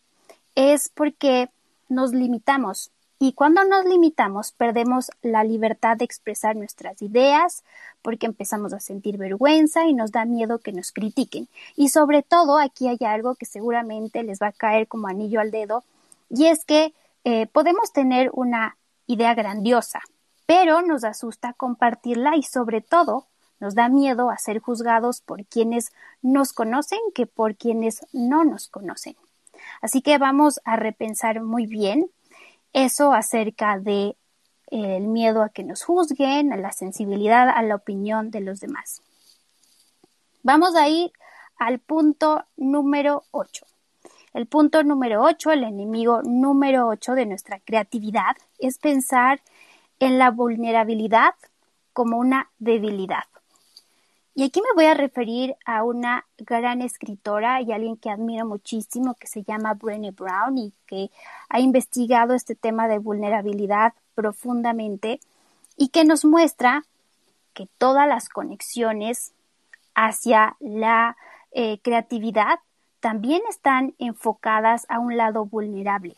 es 0.54 0.90
porque 0.90 1.48
nos 1.88 2.12
limitamos 2.12 2.90
y 3.18 3.32
cuando 3.32 3.64
nos 3.64 3.86
limitamos, 3.86 4.52
perdemos 4.52 5.10
la 5.22 5.44
libertad 5.44 5.96
de 5.96 6.04
expresar 6.04 6.56
nuestras 6.56 7.00
ideas, 7.00 7.64
porque 8.02 8.26
empezamos 8.26 8.74
a 8.74 8.80
sentir 8.80 9.16
vergüenza 9.16 9.86
y 9.86 9.94
nos 9.94 10.12
da 10.12 10.26
miedo 10.26 10.58
que 10.58 10.72
nos 10.72 10.92
critiquen. 10.92 11.48
Y 11.74 11.88
sobre 11.88 12.22
todo, 12.22 12.58
aquí 12.58 12.86
hay 12.86 12.98
algo 13.06 13.34
que 13.34 13.46
seguramente 13.46 14.22
les 14.24 14.42
va 14.42 14.48
a 14.48 14.52
caer 14.52 14.88
como 14.88 15.08
anillo 15.08 15.40
al 15.40 15.50
dedo, 15.50 15.84
y 16.28 16.48
es 16.48 16.66
que 16.66 16.92
eh, 17.24 17.46
podemos 17.46 17.94
tener 17.94 18.30
una 18.34 18.76
idea 19.06 19.34
grandiosa, 19.34 20.02
pero 20.49 20.81
nos 20.81 21.05
asusta 21.05 21.52
compartirla 21.52 22.35
y 22.35 22.43
sobre 22.43 22.81
todo 22.81 23.26
nos 23.61 23.75
da 23.75 23.90
miedo 23.90 24.31
a 24.31 24.38
ser 24.38 24.61
juzgados 24.61 25.21
por 25.21 25.45
quienes 25.45 25.93
nos 26.23 26.55
conocen 26.55 27.00
que 27.14 27.26
por 27.26 27.55
quienes 27.55 28.00
no 28.14 28.45
nos 28.45 28.69
conocen. 28.69 29.14
Así 29.83 30.00
que 30.00 30.17
vamos 30.17 30.59
a 30.64 30.76
repensar 30.76 31.43
muy 31.43 31.67
bien 31.67 32.11
eso 32.73 33.12
acerca 33.12 33.78
de 33.78 34.17
eh, 34.71 34.97
el 34.97 35.09
miedo 35.09 35.43
a 35.43 35.50
que 35.50 35.64
nos 35.64 35.85
juzguen, 35.85 36.50
a 36.50 36.57
la 36.57 36.73
sensibilidad 36.73 37.50
a 37.50 37.61
la 37.61 37.75
opinión 37.75 38.31
de 38.31 38.40
los 38.40 38.59
demás. 38.59 39.02
Vamos 40.43 40.75
a 40.76 40.88
ir 40.88 41.12
al 41.59 41.78
punto 41.78 42.43
número 42.57 43.25
8. 43.33 43.67
El 44.33 44.47
punto 44.47 44.83
número 44.83 45.23
8, 45.25 45.50
el 45.50 45.64
enemigo 45.64 46.23
número 46.23 46.88
8 46.88 47.12
de 47.12 47.26
nuestra 47.26 47.61
creatividad, 47.61 48.35
es 48.59 48.78
pensar 48.78 49.43
en 50.00 50.19
la 50.19 50.31
vulnerabilidad 50.31 51.35
como 51.93 52.19
una 52.19 52.50
debilidad. 52.59 53.25
Y 54.35 54.45
aquí 54.45 54.61
me 54.61 54.73
voy 54.76 54.85
a 54.85 54.95
referir 54.95 55.57
a 55.64 55.83
una 55.83 56.25
gran 56.38 56.81
escritora 56.81 57.61
y 57.61 57.73
alguien 57.73 57.97
que 57.97 58.09
admiro 58.09 58.47
muchísimo 58.47 59.14
que 59.14 59.26
se 59.26 59.43
llama 59.43 59.75
Brené 59.75 60.12
Brown 60.12 60.57
y 60.59 60.73
que 60.87 61.11
ha 61.49 61.59
investigado 61.59 62.35
este 62.35 62.55
tema 62.55 62.87
de 62.87 62.99
vulnerabilidad 62.99 63.95
profundamente 64.14 65.19
y 65.76 65.88
que 65.88 66.05
nos 66.05 66.25
muestra 66.25 66.85
que 67.52 67.69
todas 67.78 68.07
las 68.07 68.28
conexiones 68.28 69.33
hacia 69.97 70.57
la 70.61 71.17
eh, 71.50 71.81
creatividad 71.81 72.61
también 73.00 73.43
están 73.50 73.97
enfocadas 73.99 74.87
a 74.88 75.00
un 75.00 75.17
lado 75.17 75.47
vulnerable. 75.47 76.14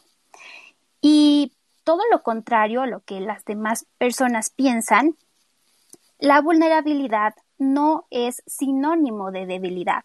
Y 1.01 1.53
todo 1.91 2.03
lo 2.09 2.23
contrario 2.23 2.83
a 2.83 2.87
lo 2.87 3.01
que 3.01 3.19
las 3.19 3.45
demás 3.45 3.85
personas 3.99 4.51
piensan, 4.51 5.17
la 6.21 6.41
vulnerabilidad 6.41 7.35
no 7.59 8.07
es 8.11 8.45
sinónimo 8.47 9.33
de 9.33 9.45
debilidad, 9.45 10.05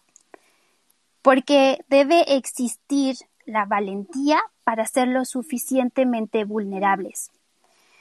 porque 1.22 1.78
debe 1.86 2.34
existir 2.34 3.18
la 3.44 3.66
valentía 3.66 4.42
para 4.64 4.84
ser 4.84 5.06
lo 5.06 5.24
suficientemente 5.24 6.42
vulnerables. 6.42 7.30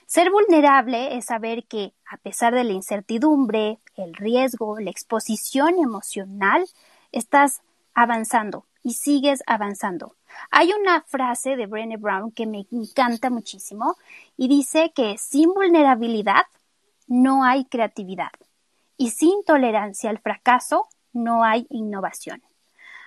Ser 0.07 0.31
vulnerable 0.31 1.15
es 1.15 1.25
saber 1.25 1.65
que, 1.65 1.93
a 2.09 2.17
pesar 2.17 2.55
de 2.55 2.63
la 2.63 2.73
incertidumbre, 2.73 3.77
el 3.97 4.15
riesgo, 4.15 4.79
la 4.79 4.89
exposición 4.89 5.77
emocional, 5.77 6.65
estás 7.11 7.61
avanzando 7.93 8.65
y 8.81 8.93
sigues 8.93 9.43
avanzando. 9.45 10.15
Hay 10.51 10.71
una 10.73 11.01
frase 11.01 11.55
de 11.55 11.65
Brené 11.65 11.97
Brown 11.97 12.31
que 12.31 12.45
me 12.45 12.65
encanta 12.71 13.29
muchísimo 13.29 13.95
y 14.37 14.47
dice 14.47 14.91
que 14.95 15.17
sin 15.17 15.53
vulnerabilidad 15.53 16.45
no 17.07 17.43
hay 17.43 17.65
creatividad 17.65 18.31
y 18.97 19.11
sin 19.11 19.43
tolerancia 19.43 20.09
al 20.09 20.19
fracaso 20.19 20.87
no 21.13 21.43
hay 21.43 21.67
innovación. 21.69 22.41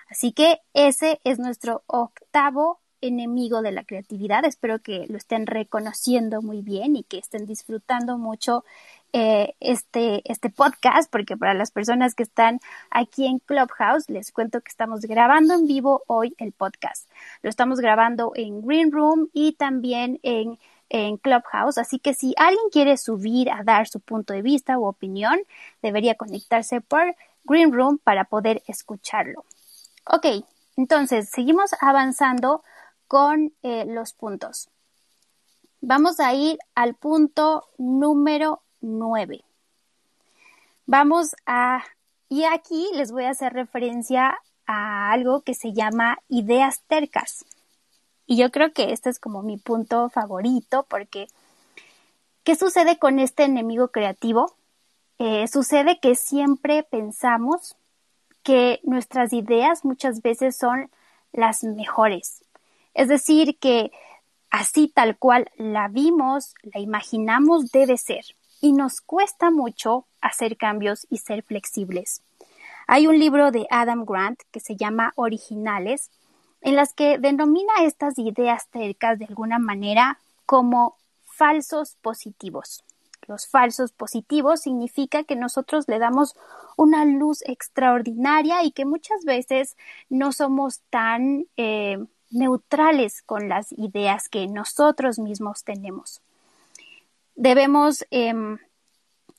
Así 0.09 0.31
que 0.31 0.61
ese 0.73 1.19
es 1.23 1.39
nuestro 1.39 1.83
octavo 1.85 2.79
enemigo 3.01 3.61
de 3.61 3.71
la 3.71 3.83
creatividad. 3.83 4.43
Espero 4.45 4.79
que 4.79 5.05
lo 5.07 5.17
estén 5.17 5.47
reconociendo 5.47 6.41
muy 6.41 6.61
bien 6.61 6.95
y 6.95 7.03
que 7.03 7.19
estén 7.19 7.45
disfrutando 7.45 8.17
mucho 8.17 8.65
eh, 9.13 9.55
este, 9.59 10.21
este 10.25 10.49
podcast, 10.49 11.11
porque 11.11 11.37
para 11.37 11.53
las 11.53 11.71
personas 11.71 12.15
que 12.15 12.23
están 12.23 12.59
aquí 12.91 13.25
en 13.25 13.39
Clubhouse, 13.39 14.09
les 14.09 14.31
cuento 14.31 14.61
que 14.61 14.69
estamos 14.69 15.01
grabando 15.01 15.53
en 15.53 15.67
vivo 15.67 16.03
hoy 16.07 16.35
el 16.37 16.51
podcast. 16.51 17.09
Lo 17.41 17.49
estamos 17.49 17.79
grabando 17.79 18.31
en 18.35 18.61
Green 18.61 18.91
Room 18.91 19.29
y 19.33 19.53
también 19.53 20.19
en 20.23 20.59
en 20.89 21.17
Clubhouse, 21.17 21.77
así 21.77 21.99
que 21.99 22.13
si 22.13 22.33
alguien 22.37 22.69
quiere 22.71 22.97
subir 22.97 23.51
a 23.51 23.63
dar 23.63 23.87
su 23.87 23.99
punto 23.99 24.33
de 24.33 24.41
vista 24.41 24.77
u 24.77 24.85
opinión, 24.85 25.39
debería 25.81 26.15
conectarse 26.15 26.81
por 26.81 27.15
Green 27.43 27.71
Room 27.71 27.99
para 27.99 28.25
poder 28.25 28.63
escucharlo. 28.67 29.45
Ok, 30.05 30.25
entonces 30.75 31.29
seguimos 31.29 31.71
avanzando 31.79 32.63
con 33.07 33.53
eh, 33.63 33.85
los 33.85 34.13
puntos. 34.13 34.69
Vamos 35.81 36.19
a 36.19 36.33
ir 36.33 36.57
al 36.75 36.95
punto 36.95 37.69
número 37.77 38.61
9. 38.81 39.43
Vamos 40.85 41.35
a, 41.45 41.83
y 42.29 42.45
aquí 42.45 42.89
les 42.93 43.11
voy 43.11 43.25
a 43.25 43.31
hacer 43.31 43.53
referencia 43.53 44.39
a 44.65 45.11
algo 45.11 45.41
que 45.41 45.53
se 45.53 45.73
llama 45.73 46.19
ideas 46.27 46.81
tercas. 46.87 47.45
Y 48.25 48.37
yo 48.37 48.51
creo 48.51 48.73
que 48.73 48.91
este 48.91 49.09
es 49.09 49.19
como 49.19 49.41
mi 49.41 49.57
punto 49.57 50.09
favorito 50.09 50.85
porque 50.89 51.27
¿Qué 52.49 52.55
sucede 52.55 52.97
con 52.97 53.19
este 53.19 53.43
enemigo 53.43 53.89
creativo? 53.89 54.55
Eh, 55.19 55.47
sucede 55.47 55.99
que 55.99 56.15
siempre 56.15 56.81
pensamos 56.81 57.75
que 58.41 58.79
nuestras 58.81 59.33
ideas 59.33 59.85
muchas 59.85 60.23
veces 60.23 60.55
son 60.55 60.89
las 61.31 61.63
mejores. 61.63 62.43
Es 62.95 63.07
decir, 63.07 63.59
que 63.59 63.91
así 64.49 64.87
tal 64.87 65.15
cual 65.17 65.51
la 65.57 65.89
vimos, 65.89 66.55
la 66.63 66.79
imaginamos 66.79 67.71
debe 67.71 67.97
ser. 67.97 68.25
Y 68.61 68.73
nos 68.73 69.01
cuesta 69.01 69.51
mucho 69.51 70.05
hacer 70.21 70.57
cambios 70.57 71.07
y 71.09 71.17
ser 71.17 71.43
flexibles. 71.43 72.21
Hay 72.87 73.07
un 73.07 73.19
libro 73.19 73.51
de 73.51 73.67
Adam 73.69 74.03
Grant 74.05 74.41
que 74.51 74.59
se 74.59 74.75
llama 74.75 75.13
Originales, 75.15 76.09
en 76.61 76.75
las 76.75 76.93
que 76.93 77.17
denomina 77.19 77.83
estas 77.83 78.17
ideas 78.17 78.67
tercas 78.69 79.19
de 79.19 79.25
alguna 79.25 79.59
manera 79.59 80.19
como 80.45 80.97
falsos 81.23 81.95
positivos. 82.01 82.83
Los 83.27 83.47
falsos 83.47 83.91
positivos 83.91 84.61
significa 84.61 85.23
que 85.23 85.35
nosotros 85.35 85.87
le 85.87 85.99
damos 85.99 86.35
una 86.77 87.05
luz 87.05 87.43
extraordinaria 87.45 88.63
y 88.63 88.71
que 88.71 88.85
muchas 88.85 89.23
veces 89.23 89.77
no 90.09 90.31
somos 90.31 90.81
tan 90.89 91.45
eh, 91.55 92.03
neutrales 92.31 93.21
con 93.21 93.47
las 93.47 93.71
ideas 93.73 94.29
que 94.29 94.47
nosotros 94.47 95.19
mismos 95.19 95.63
tenemos. 95.63 96.21
Debemos 97.39 98.05
em, 98.11 98.57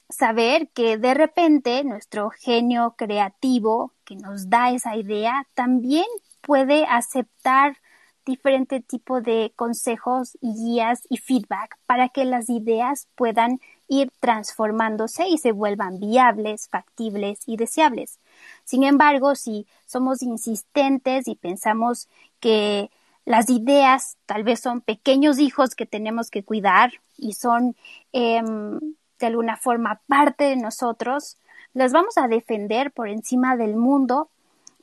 saber 0.08 0.70
que 0.72 0.96
de 0.96 1.12
repente 1.12 1.84
nuestro 1.84 2.30
genio 2.30 2.94
creativo 2.96 3.92
que 4.06 4.16
nos 4.16 4.48
da 4.48 4.70
esa 4.70 4.96
idea 4.96 5.46
también 5.52 6.06
puede 6.40 6.86
aceptar 6.86 7.76
diferente 8.24 8.80
tipo 8.80 9.20
de 9.20 9.52
consejos 9.54 10.38
y 10.40 10.54
guías 10.54 11.02
y 11.10 11.18
feedback 11.18 11.76
para 11.84 12.08
que 12.08 12.24
las 12.24 12.48
ideas 12.48 13.06
puedan 13.16 13.60
ir 13.86 14.10
transformándose 14.18 15.28
y 15.28 15.36
se 15.36 15.52
vuelvan 15.52 16.00
viables, 16.00 16.68
factibles 16.70 17.40
y 17.44 17.58
deseables. 17.58 18.18
Sin 18.64 18.82
embargo, 18.82 19.34
si 19.34 19.66
somos 19.84 20.22
insistentes 20.22 21.28
y 21.28 21.34
pensamos 21.34 22.08
que 22.40 22.90
las 23.24 23.50
ideas 23.50 24.16
tal 24.26 24.44
vez 24.44 24.60
son 24.60 24.80
pequeños 24.80 25.38
hijos 25.38 25.74
que 25.74 25.86
tenemos 25.86 26.30
que 26.30 26.42
cuidar 26.42 26.92
y 27.16 27.34
son 27.34 27.76
em, 28.12 28.78
de 29.18 29.26
alguna 29.26 29.56
forma 29.56 30.00
parte 30.06 30.44
de 30.44 30.56
nosotros, 30.56 31.36
las 31.74 31.92
vamos 31.92 32.16
a 32.18 32.26
defender 32.26 32.90
por 32.90 33.08
encima 33.08 33.56
del 33.56 33.76
mundo, 33.76 34.30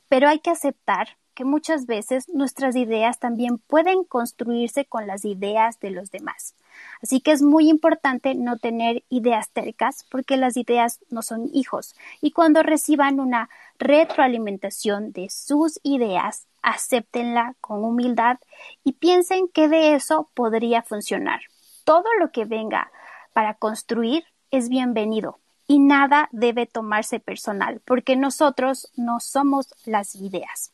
pero 0.08 0.30
hay 0.30 0.40
que 0.40 0.52
aceptar 0.52 1.18
que 1.34 1.44
muchas 1.44 1.86
veces 1.86 2.30
nuestras 2.30 2.76
ideas 2.76 3.20
también 3.20 3.58
pueden 3.58 4.04
construirse 4.04 4.86
con 4.86 5.06
las 5.06 5.26
ideas 5.26 5.80
de 5.80 5.92
los 5.92 6.10
demás. 6.10 6.56
Así 7.02 7.22
que 7.22 7.32
es 7.32 7.42
muy 7.42 7.70
importante 7.70 8.36
no 8.36 8.58
tener 8.58 9.04
ideas 9.10 9.50
tercas 9.50 10.06
porque 10.10 10.38
las 10.38 10.58
ideas 10.58 11.00
no 11.10 11.22
son 11.22 11.50
hijos 11.54 11.96
y 12.22 12.32
cuando 12.32 12.64
reciban 12.64 13.20
una 13.20 13.50
retroalimentación 13.80 15.12
de 15.12 15.30
sus 15.30 15.80
ideas, 15.84 16.48
acéptenla 16.62 17.56
con 17.62 17.84
humildad 17.84 18.38
y 18.84 18.94
piensen 18.94 19.48
que 19.48 19.68
de 19.68 19.94
eso 19.94 20.30
podría 20.34 20.82
funcionar. 20.82 21.42
Todo 21.84 22.06
lo 22.20 22.32
que 22.32 22.46
venga 22.46 22.92
para 23.34 23.54
construir 23.54 24.26
es 24.52 24.70
bienvenido 24.70 25.40
y 25.68 25.80
nada 25.80 26.30
debe 26.32 26.66
tomarse 26.66 27.20
personal 27.20 27.82
porque 27.86 28.16
nosotros 28.16 28.92
no 28.96 29.20
somos 29.20 29.74
las 29.86 30.16
ideas. 30.16 30.72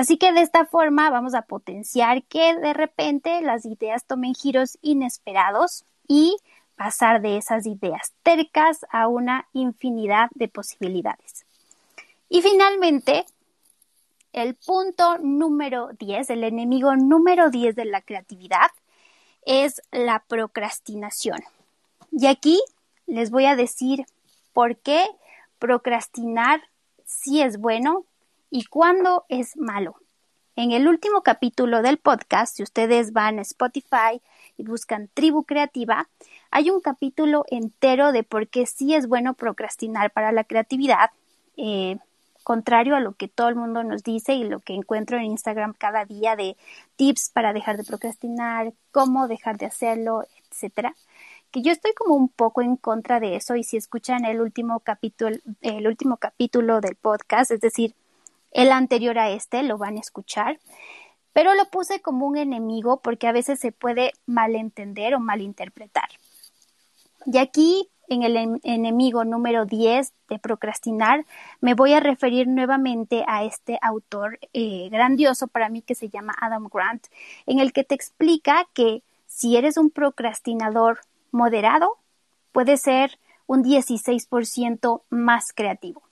Así 0.00 0.16
que 0.16 0.32
de 0.32 0.40
esta 0.40 0.64
forma 0.64 1.10
vamos 1.10 1.34
a 1.34 1.42
potenciar 1.42 2.22
que 2.22 2.56
de 2.56 2.72
repente 2.72 3.42
las 3.42 3.66
ideas 3.66 4.06
tomen 4.06 4.34
giros 4.34 4.78
inesperados 4.80 5.84
y 6.08 6.38
pasar 6.74 7.20
de 7.20 7.36
esas 7.36 7.66
ideas 7.66 8.14
tercas 8.22 8.86
a 8.90 9.08
una 9.08 9.46
infinidad 9.52 10.30
de 10.34 10.48
posibilidades. 10.48 11.44
Y 12.30 12.40
finalmente, 12.40 13.26
el 14.32 14.54
punto 14.54 15.18
número 15.18 15.90
10, 15.98 16.30
el 16.30 16.44
enemigo 16.44 16.96
número 16.96 17.50
10 17.50 17.76
de 17.76 17.84
la 17.84 18.00
creatividad, 18.00 18.70
es 19.44 19.82
la 19.92 20.24
procrastinación. 20.26 21.40
Y 22.10 22.26
aquí 22.26 22.58
les 23.06 23.30
voy 23.30 23.44
a 23.44 23.54
decir 23.54 24.06
por 24.54 24.78
qué 24.78 25.04
procrastinar 25.58 26.62
sí 27.04 27.42
es 27.42 27.58
bueno 27.58 28.06
y 28.50 28.64
cuándo 28.64 29.24
es 29.28 29.56
malo. 29.56 29.96
En 30.56 30.72
el 30.72 30.88
último 30.88 31.22
capítulo 31.22 31.80
del 31.80 31.98
podcast, 31.98 32.56
si 32.56 32.62
ustedes 32.62 33.12
van 33.12 33.38
a 33.38 33.42
Spotify 33.42 34.20
y 34.58 34.64
buscan 34.64 35.08
Tribu 35.14 35.44
Creativa, 35.44 36.08
hay 36.50 36.70
un 36.70 36.80
capítulo 36.80 37.44
entero 37.48 38.12
de 38.12 38.24
por 38.24 38.48
qué 38.48 38.66
sí 38.66 38.94
es 38.94 39.06
bueno 39.06 39.34
procrastinar 39.34 40.10
para 40.10 40.32
la 40.32 40.44
creatividad, 40.44 41.10
eh, 41.56 41.98
contrario 42.42 42.96
a 42.96 43.00
lo 43.00 43.12
que 43.12 43.28
todo 43.28 43.48
el 43.48 43.54
mundo 43.54 43.84
nos 43.84 44.02
dice 44.02 44.34
y 44.34 44.44
lo 44.44 44.58
que 44.58 44.74
encuentro 44.74 45.16
en 45.16 45.24
Instagram 45.24 45.72
cada 45.72 46.04
día 46.04 46.36
de 46.36 46.56
tips 46.96 47.30
para 47.30 47.52
dejar 47.52 47.76
de 47.76 47.84
procrastinar, 47.84 48.72
cómo 48.90 49.28
dejar 49.28 49.56
de 49.56 49.66
hacerlo, 49.66 50.24
etcétera 50.50 50.94
que 51.50 51.62
yo 51.62 51.72
estoy 51.72 51.92
como 51.94 52.14
un 52.14 52.28
poco 52.28 52.62
en 52.62 52.76
contra 52.76 53.18
de 53.18 53.36
eso 53.36 53.56
y 53.56 53.64
si 53.64 53.76
escuchan 53.76 54.24
el 54.24 54.40
último 54.40 54.80
capítulo 54.80 55.36
el 55.62 55.86
último 55.86 56.16
capítulo 56.16 56.80
del 56.80 56.94
podcast, 56.94 57.50
es 57.50 57.60
decir, 57.60 57.94
el 58.50 58.72
anterior 58.72 59.18
a 59.18 59.30
este 59.30 59.62
lo 59.62 59.78
van 59.78 59.96
a 59.96 60.00
escuchar, 60.00 60.58
pero 61.32 61.54
lo 61.54 61.66
puse 61.66 62.00
como 62.00 62.26
un 62.26 62.36
enemigo 62.36 63.00
porque 63.00 63.28
a 63.28 63.32
veces 63.32 63.60
se 63.60 63.72
puede 63.72 64.12
malentender 64.26 65.14
o 65.14 65.20
malinterpretar. 65.20 66.08
Y 67.26 67.38
aquí, 67.38 67.88
en 68.08 68.22
el 68.22 68.60
enemigo 68.64 69.24
número 69.24 69.66
10 69.66 70.12
de 70.28 70.38
procrastinar, 70.38 71.24
me 71.60 71.74
voy 71.74 71.92
a 71.92 72.00
referir 72.00 72.48
nuevamente 72.48 73.24
a 73.28 73.44
este 73.44 73.78
autor 73.82 74.38
eh, 74.52 74.88
grandioso 74.90 75.46
para 75.46 75.68
mí 75.68 75.82
que 75.82 75.94
se 75.94 76.08
llama 76.08 76.34
Adam 76.40 76.68
Grant, 76.72 77.06
en 77.46 77.60
el 77.60 77.72
que 77.72 77.84
te 77.84 77.94
explica 77.94 78.66
que 78.74 79.02
si 79.26 79.56
eres 79.56 79.76
un 79.76 79.90
procrastinador 79.90 81.00
moderado, 81.30 81.98
puede 82.52 82.76
ser 82.76 83.18
un 83.46 83.62
16% 83.62 85.02
más 85.10 85.52
creativo. 85.52 86.02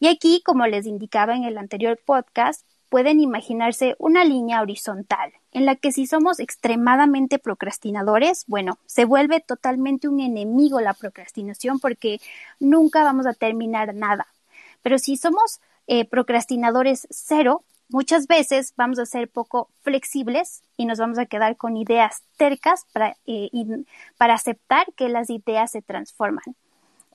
Y 0.00 0.08
aquí, 0.08 0.42
como 0.44 0.66
les 0.66 0.86
indicaba 0.86 1.34
en 1.34 1.44
el 1.44 1.58
anterior 1.58 1.98
podcast, 2.04 2.64
pueden 2.88 3.20
imaginarse 3.20 3.96
una 3.98 4.24
línea 4.24 4.62
horizontal 4.62 5.32
en 5.52 5.66
la 5.66 5.76
que 5.76 5.92
si 5.92 6.06
somos 6.06 6.40
extremadamente 6.40 7.38
procrastinadores, 7.38 8.44
bueno, 8.46 8.78
se 8.86 9.04
vuelve 9.04 9.40
totalmente 9.40 10.08
un 10.08 10.20
enemigo 10.20 10.80
la 10.80 10.94
procrastinación 10.94 11.80
porque 11.80 12.20
nunca 12.60 13.02
vamos 13.02 13.26
a 13.26 13.34
terminar 13.34 13.94
nada. 13.94 14.26
Pero 14.82 14.98
si 14.98 15.16
somos 15.16 15.60
eh, 15.86 16.04
procrastinadores 16.04 17.06
cero, 17.10 17.62
muchas 17.88 18.26
veces 18.26 18.74
vamos 18.76 18.98
a 18.98 19.06
ser 19.06 19.28
poco 19.28 19.68
flexibles 19.82 20.62
y 20.76 20.86
nos 20.86 20.98
vamos 20.98 21.18
a 21.18 21.26
quedar 21.26 21.56
con 21.56 21.76
ideas 21.76 22.22
tercas 22.36 22.84
para, 22.92 23.16
eh, 23.26 23.50
para 24.16 24.34
aceptar 24.34 24.86
que 24.94 25.08
las 25.08 25.30
ideas 25.30 25.70
se 25.70 25.82
transforman. 25.82 26.44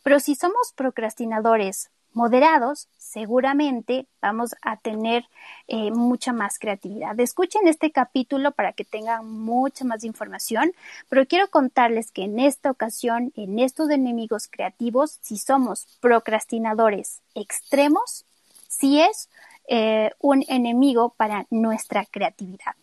Pero 0.03 0.19
si 0.19 0.35
somos 0.35 0.73
procrastinadores 0.75 1.89
moderados, 2.13 2.87
seguramente 2.97 4.07
vamos 4.21 4.55
a 4.61 4.77
tener 4.77 5.25
eh, 5.67 5.91
mucha 5.91 6.33
más 6.33 6.59
creatividad. 6.59 7.19
Escuchen 7.19 7.67
este 7.67 7.91
capítulo 7.91 8.51
para 8.51 8.73
que 8.73 8.85
tengan 8.85 9.25
mucha 9.29 9.85
más 9.85 10.03
información, 10.03 10.73
pero 11.09 11.25
quiero 11.25 11.49
contarles 11.49 12.11
que 12.11 12.23
en 12.23 12.39
esta 12.39 12.71
ocasión, 12.71 13.31
en 13.35 13.59
estos 13.59 13.89
enemigos 13.89 14.47
creativos, 14.49 15.19
si 15.21 15.37
somos 15.37 15.87
procrastinadores 15.99 17.21
extremos, 17.35 18.25
sí 18.67 19.01
es 19.01 19.29
eh, 19.67 20.11
un 20.19 20.43
enemigo 20.47 21.13
para 21.15 21.45
nuestra 21.49 22.05
creatividad. 22.05 22.75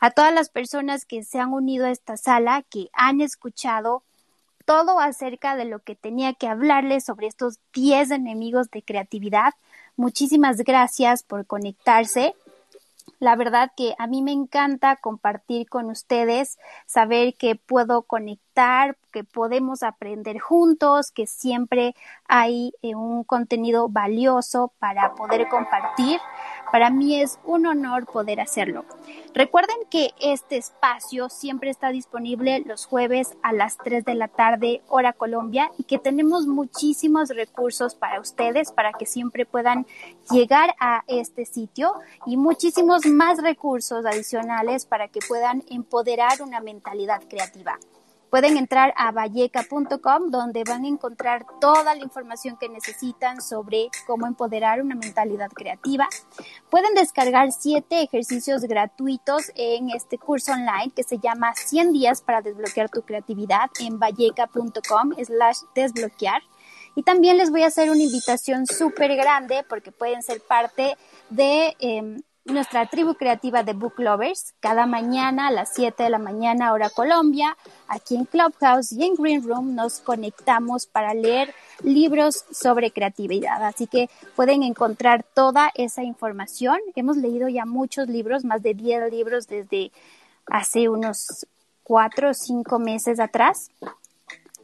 A 0.00 0.10
todas 0.10 0.34
las 0.34 0.48
personas 0.48 1.04
que 1.04 1.24
se 1.24 1.38
han 1.38 1.52
unido 1.52 1.86
a 1.86 1.90
esta 1.90 2.16
sala, 2.16 2.62
que 2.68 2.90
han 2.92 3.20
escuchado 3.20 4.02
todo 4.64 5.00
acerca 5.00 5.56
de 5.56 5.64
lo 5.64 5.80
que 5.80 5.94
tenía 5.94 6.34
que 6.34 6.48
hablarles 6.48 7.04
sobre 7.04 7.26
estos 7.26 7.58
10 7.74 8.10
enemigos 8.10 8.70
de 8.70 8.82
creatividad. 8.82 9.54
Muchísimas 9.96 10.58
gracias 10.58 11.22
por 11.22 11.46
conectarse. 11.46 12.34
La 13.18 13.36
verdad 13.36 13.70
que 13.76 13.94
a 13.98 14.08
mí 14.08 14.20
me 14.20 14.32
encanta 14.32 14.96
compartir 14.96 15.68
con 15.68 15.90
ustedes, 15.90 16.58
saber 16.86 17.34
que 17.34 17.54
puedo 17.54 18.02
conectar, 18.02 18.96
que 19.12 19.22
podemos 19.22 19.84
aprender 19.84 20.40
juntos, 20.40 21.12
que 21.12 21.28
siempre 21.28 21.94
hay 22.26 22.72
eh, 22.82 22.96
un 22.96 23.22
contenido 23.22 23.88
valioso 23.88 24.72
para 24.80 25.14
poder 25.14 25.48
compartir. 25.48 26.20
Para 26.72 26.88
mí 26.88 27.20
es 27.20 27.38
un 27.44 27.66
honor 27.66 28.06
poder 28.06 28.40
hacerlo. 28.40 28.86
Recuerden 29.34 29.76
que 29.90 30.12
este 30.22 30.56
espacio 30.56 31.28
siempre 31.28 31.68
está 31.68 31.90
disponible 31.90 32.60
los 32.64 32.86
jueves 32.86 33.36
a 33.42 33.52
las 33.52 33.76
3 33.76 34.06
de 34.06 34.14
la 34.14 34.28
tarde, 34.28 34.80
hora 34.88 35.12
Colombia, 35.12 35.70
y 35.76 35.84
que 35.84 35.98
tenemos 35.98 36.46
muchísimos 36.46 37.28
recursos 37.28 37.94
para 37.94 38.20
ustedes 38.20 38.72
para 38.72 38.94
que 38.94 39.04
siempre 39.04 39.44
puedan 39.44 39.86
llegar 40.30 40.74
a 40.80 41.04
este 41.08 41.44
sitio 41.44 41.92
y 42.24 42.38
muchísimos 42.38 43.04
más 43.04 43.42
recursos 43.42 44.06
adicionales 44.06 44.86
para 44.86 45.08
que 45.08 45.20
puedan 45.28 45.64
empoderar 45.68 46.40
una 46.40 46.60
mentalidad 46.60 47.22
creativa. 47.28 47.78
Pueden 48.32 48.56
entrar 48.56 48.94
a 48.96 49.12
valleca.com 49.12 50.30
donde 50.30 50.64
van 50.64 50.86
a 50.86 50.88
encontrar 50.88 51.44
toda 51.60 51.94
la 51.94 52.02
información 52.02 52.56
que 52.56 52.70
necesitan 52.70 53.42
sobre 53.42 53.90
cómo 54.06 54.26
empoderar 54.26 54.80
una 54.80 54.94
mentalidad 54.94 55.50
creativa. 55.50 56.08
Pueden 56.70 56.94
descargar 56.94 57.52
siete 57.52 58.00
ejercicios 58.00 58.62
gratuitos 58.62 59.52
en 59.54 59.90
este 59.90 60.16
curso 60.16 60.52
online 60.52 60.94
que 60.96 61.02
se 61.02 61.18
llama 61.18 61.52
100 61.54 61.92
días 61.92 62.22
para 62.22 62.40
desbloquear 62.40 62.88
tu 62.88 63.02
creatividad 63.02 63.68
en 63.78 63.98
valleca.com 63.98 65.12
slash 65.22 65.58
desbloquear. 65.74 66.40
Y 66.96 67.02
también 67.02 67.36
les 67.36 67.50
voy 67.50 67.64
a 67.64 67.66
hacer 67.66 67.90
una 67.90 68.02
invitación 68.02 68.66
súper 68.66 69.14
grande 69.14 69.62
porque 69.68 69.92
pueden 69.92 70.22
ser 70.22 70.40
parte 70.40 70.96
de 71.28 71.76
em, 71.80 72.22
nuestra 72.44 72.86
tribu 72.86 73.14
creativa 73.14 73.62
de 73.62 73.72
Book 73.72 73.94
Lovers 73.98 74.54
cada 74.60 74.86
mañana 74.86 75.46
a 75.46 75.50
las 75.50 75.74
7 75.74 76.02
de 76.02 76.10
la 76.10 76.18
mañana 76.18 76.72
hora 76.72 76.90
Colombia. 76.90 77.56
Aquí 77.86 78.16
en 78.16 78.24
Clubhouse 78.24 78.92
y 78.92 79.04
en 79.04 79.14
Green 79.14 79.46
Room 79.46 79.74
nos 79.74 80.00
conectamos 80.00 80.86
para 80.86 81.14
leer 81.14 81.54
libros 81.82 82.44
sobre 82.50 82.90
creatividad. 82.90 83.64
Así 83.64 83.86
que 83.86 84.10
pueden 84.34 84.62
encontrar 84.62 85.22
toda 85.22 85.70
esa 85.74 86.02
información. 86.02 86.78
Hemos 86.96 87.16
leído 87.16 87.48
ya 87.48 87.64
muchos 87.64 88.08
libros, 88.08 88.44
más 88.44 88.62
de 88.62 88.74
10 88.74 89.10
libros 89.12 89.46
desde 89.46 89.92
hace 90.46 90.88
unos 90.88 91.46
4 91.84 92.30
o 92.30 92.34
5 92.34 92.78
meses 92.78 93.20
atrás. 93.20 93.70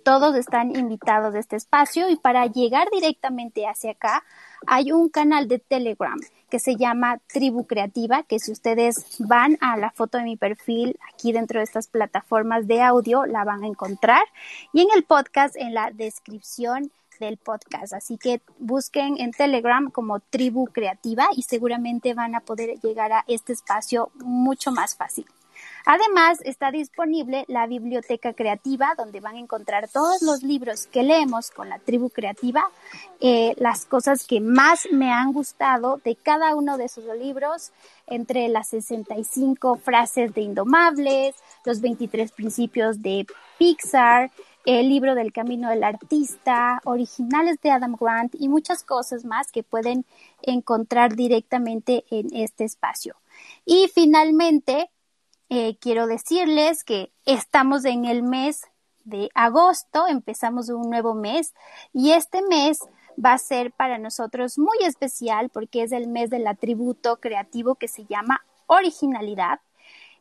Todos 0.08 0.36
están 0.36 0.74
invitados 0.74 1.34
a 1.34 1.38
este 1.38 1.56
espacio 1.56 2.08
y 2.08 2.16
para 2.16 2.46
llegar 2.46 2.88
directamente 2.90 3.66
hacia 3.66 3.90
acá 3.90 4.24
hay 4.66 4.90
un 4.90 5.10
canal 5.10 5.48
de 5.48 5.58
Telegram 5.58 6.18
que 6.48 6.58
se 6.58 6.76
llama 6.76 7.20
Tribu 7.26 7.66
Creativa, 7.66 8.22
que 8.22 8.38
si 8.38 8.50
ustedes 8.50 9.18
van 9.18 9.58
a 9.60 9.76
la 9.76 9.90
foto 9.90 10.16
de 10.16 10.24
mi 10.24 10.38
perfil 10.38 10.98
aquí 11.12 11.32
dentro 11.32 11.60
de 11.60 11.64
estas 11.64 11.88
plataformas 11.88 12.66
de 12.66 12.80
audio, 12.80 13.26
la 13.26 13.44
van 13.44 13.64
a 13.64 13.66
encontrar. 13.66 14.22
Y 14.72 14.80
en 14.80 14.88
el 14.96 15.04
podcast, 15.04 15.56
en 15.56 15.74
la 15.74 15.90
descripción 15.90 16.90
del 17.20 17.36
podcast. 17.36 17.92
Así 17.92 18.16
que 18.16 18.40
busquen 18.58 19.20
en 19.20 19.32
Telegram 19.32 19.90
como 19.90 20.20
Tribu 20.20 20.68
Creativa 20.68 21.28
y 21.36 21.42
seguramente 21.42 22.14
van 22.14 22.34
a 22.34 22.40
poder 22.40 22.80
llegar 22.80 23.12
a 23.12 23.24
este 23.28 23.52
espacio 23.52 24.10
mucho 24.24 24.72
más 24.72 24.96
fácil. 24.96 25.26
Además, 25.90 26.40
está 26.44 26.70
disponible 26.70 27.46
la 27.48 27.66
biblioteca 27.66 28.35
creativa, 28.35 28.92
donde 28.98 29.20
van 29.20 29.37
a 29.37 29.38
encontrar 29.38 29.88
todos 29.88 30.20
los 30.20 30.42
libros 30.42 30.87
que 30.87 31.03
leemos 31.03 31.51
con 31.51 31.70
la 31.70 31.79
tribu 31.79 32.11
creativa, 32.11 32.68
eh, 33.20 33.55
las 33.57 33.87
cosas 33.87 34.27
que 34.27 34.42
más 34.42 34.87
me 34.92 35.11
han 35.11 35.33
gustado 35.33 35.98
de 36.05 36.14
cada 36.14 36.55
uno 36.57 36.77
de 36.77 36.85
esos 36.85 37.07
libros, 37.18 37.72
entre 38.07 38.48
las 38.48 38.68
65 38.68 39.77
frases 39.77 40.35
de 40.35 40.42
Indomables, 40.42 41.35
los 41.64 41.81
23 41.81 42.33
principios 42.33 43.01
de 43.01 43.27
Pixar, 43.59 44.31
el 44.66 44.90
libro 44.90 45.14
del 45.14 45.33
camino 45.33 45.70
del 45.70 45.85
artista, 45.85 46.83
originales 46.85 47.62
de 47.62 47.70
Adam 47.70 47.96
Grant 47.98 48.35
y 48.38 48.51
muchas 48.51 48.85
cosas 48.85 49.24
más 49.24 49.51
que 49.51 49.62
pueden 49.62 50.05
encontrar 50.42 51.16
directamente 51.16 52.05
en 52.11 52.29
este 52.37 52.64
espacio. 52.64 53.16
Y 53.64 53.90
finalmente, 53.94 54.90
eh, 55.48 55.76
quiero 55.80 56.06
decirles 56.06 56.84
que 56.84 57.11
estamos 57.24 57.84
en 57.84 58.04
el 58.04 58.22
mes 58.22 58.62
de 59.04 59.30
agosto, 59.34 60.06
empezamos 60.06 60.68
un 60.68 60.90
nuevo 60.90 61.14
mes 61.14 61.54
y 61.92 62.12
este 62.12 62.42
mes 62.42 62.80
va 63.22 63.32
a 63.32 63.38
ser 63.38 63.72
para 63.72 63.98
nosotros 63.98 64.58
muy 64.58 64.78
especial 64.82 65.48
porque 65.48 65.82
es 65.82 65.92
el 65.92 66.06
mes 66.08 66.30
del 66.30 66.46
atributo 66.46 67.16
creativo 67.16 67.74
que 67.74 67.88
se 67.88 68.04
llama 68.04 68.44
originalidad. 68.66 69.61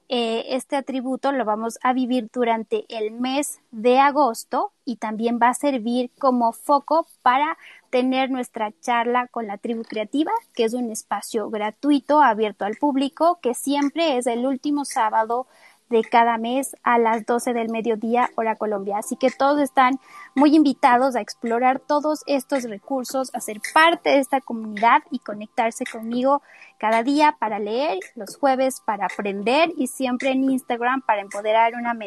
Eh, 0.10 0.56
este 0.56 0.78
atributo 0.78 1.34
lo 1.34 1.44
vamos 1.44 1.78
a 1.84 1.92
vivir 1.92 2.30
durante 2.34 2.86
el 2.88 3.12
mes 3.12 3.60
de 3.72 4.00
agosto 4.00 4.72
y 4.86 4.96
también 4.96 5.38
va 5.42 5.50
a 5.50 5.54
servir 5.54 6.12
como 6.18 6.54
foco 6.54 7.06
para 7.22 7.58
tener 7.90 8.30
nuestra 8.30 8.72
charla 8.82 9.28
con 9.28 9.48
la 9.48 9.58
tribu 9.58 9.84
creativa, 9.84 10.32
que 10.54 10.66
es 10.66 10.74
un 10.74 10.92
espacio 10.92 11.50
gratuito 11.50 12.22
abierto 12.22 12.66
al 12.66 12.76
público, 12.76 13.40
que 13.42 13.54
siempre 13.54 14.18
es 14.18 14.28
el 14.28 14.46
último 14.46 14.86
sábado 14.86 15.48
de 15.90 16.04
cada 16.04 16.38
mes 16.38 16.76
a 16.84 16.98
las 16.98 17.26
12 17.26 17.54
del 17.54 17.70
mediodía 17.70 18.30
hora 18.36 18.56
Colombia. 18.56 18.98
Así 18.98 19.16
que 19.16 19.32
todos 19.32 19.62
están 19.62 20.00
muy 20.36 20.56
invitados 20.56 21.16
a 21.16 21.22
explorar 21.22 21.80
todos 21.80 22.24
estos 22.28 22.64
recursos, 22.64 23.30
a 23.34 23.42
ser 23.42 23.60
parte 23.74 24.10
de 24.10 24.20
esta 24.20 24.42
comunidad 24.42 25.04
y 25.12 25.20
conectarse 25.20 25.86
conmigo 25.86 26.42
cada 26.78 27.04
día 27.04 27.36
para 27.40 27.60
leer, 27.60 28.00
los 28.16 28.38
jueves 28.38 28.82
para 28.86 29.06
aprender 29.06 29.72
y 29.78 29.88
siempre 29.88 30.32
en 30.32 30.44
Instagram 30.44 31.02
para 31.02 31.22
empoderar 31.22 31.74
una 31.74 31.98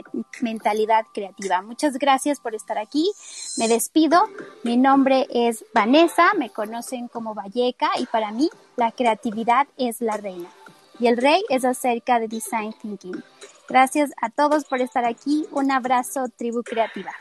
mentalidad 0.40 1.04
creativa. 1.12 1.62
Muchas 1.62 1.98
gracias 1.98 2.40
por 2.40 2.54
estar 2.54 2.78
aquí. 2.78 3.10
Me 3.58 3.68
despido. 3.68 4.28
Mi 4.62 4.76
nombre 4.76 5.26
es 5.30 5.64
Vanessa, 5.74 6.34
me 6.34 6.50
conocen 6.50 7.08
como 7.08 7.34
Valleca 7.34 7.90
y 7.98 8.06
para 8.06 8.30
mí 8.30 8.48
la 8.76 8.92
creatividad 8.92 9.66
es 9.76 10.00
la 10.00 10.16
reina. 10.16 10.48
Y 10.98 11.06
el 11.06 11.16
rey 11.16 11.42
es 11.48 11.64
acerca 11.64 12.20
de 12.20 12.28
design 12.28 12.74
thinking. 12.80 13.22
Gracias 13.70 14.10
a 14.20 14.30
todos 14.30 14.64
por 14.64 14.80
estar 14.80 15.04
aquí. 15.04 15.46
Un 15.52 15.70
abrazo, 15.70 16.26
tribu 16.36 16.64
creativa. 16.64 17.12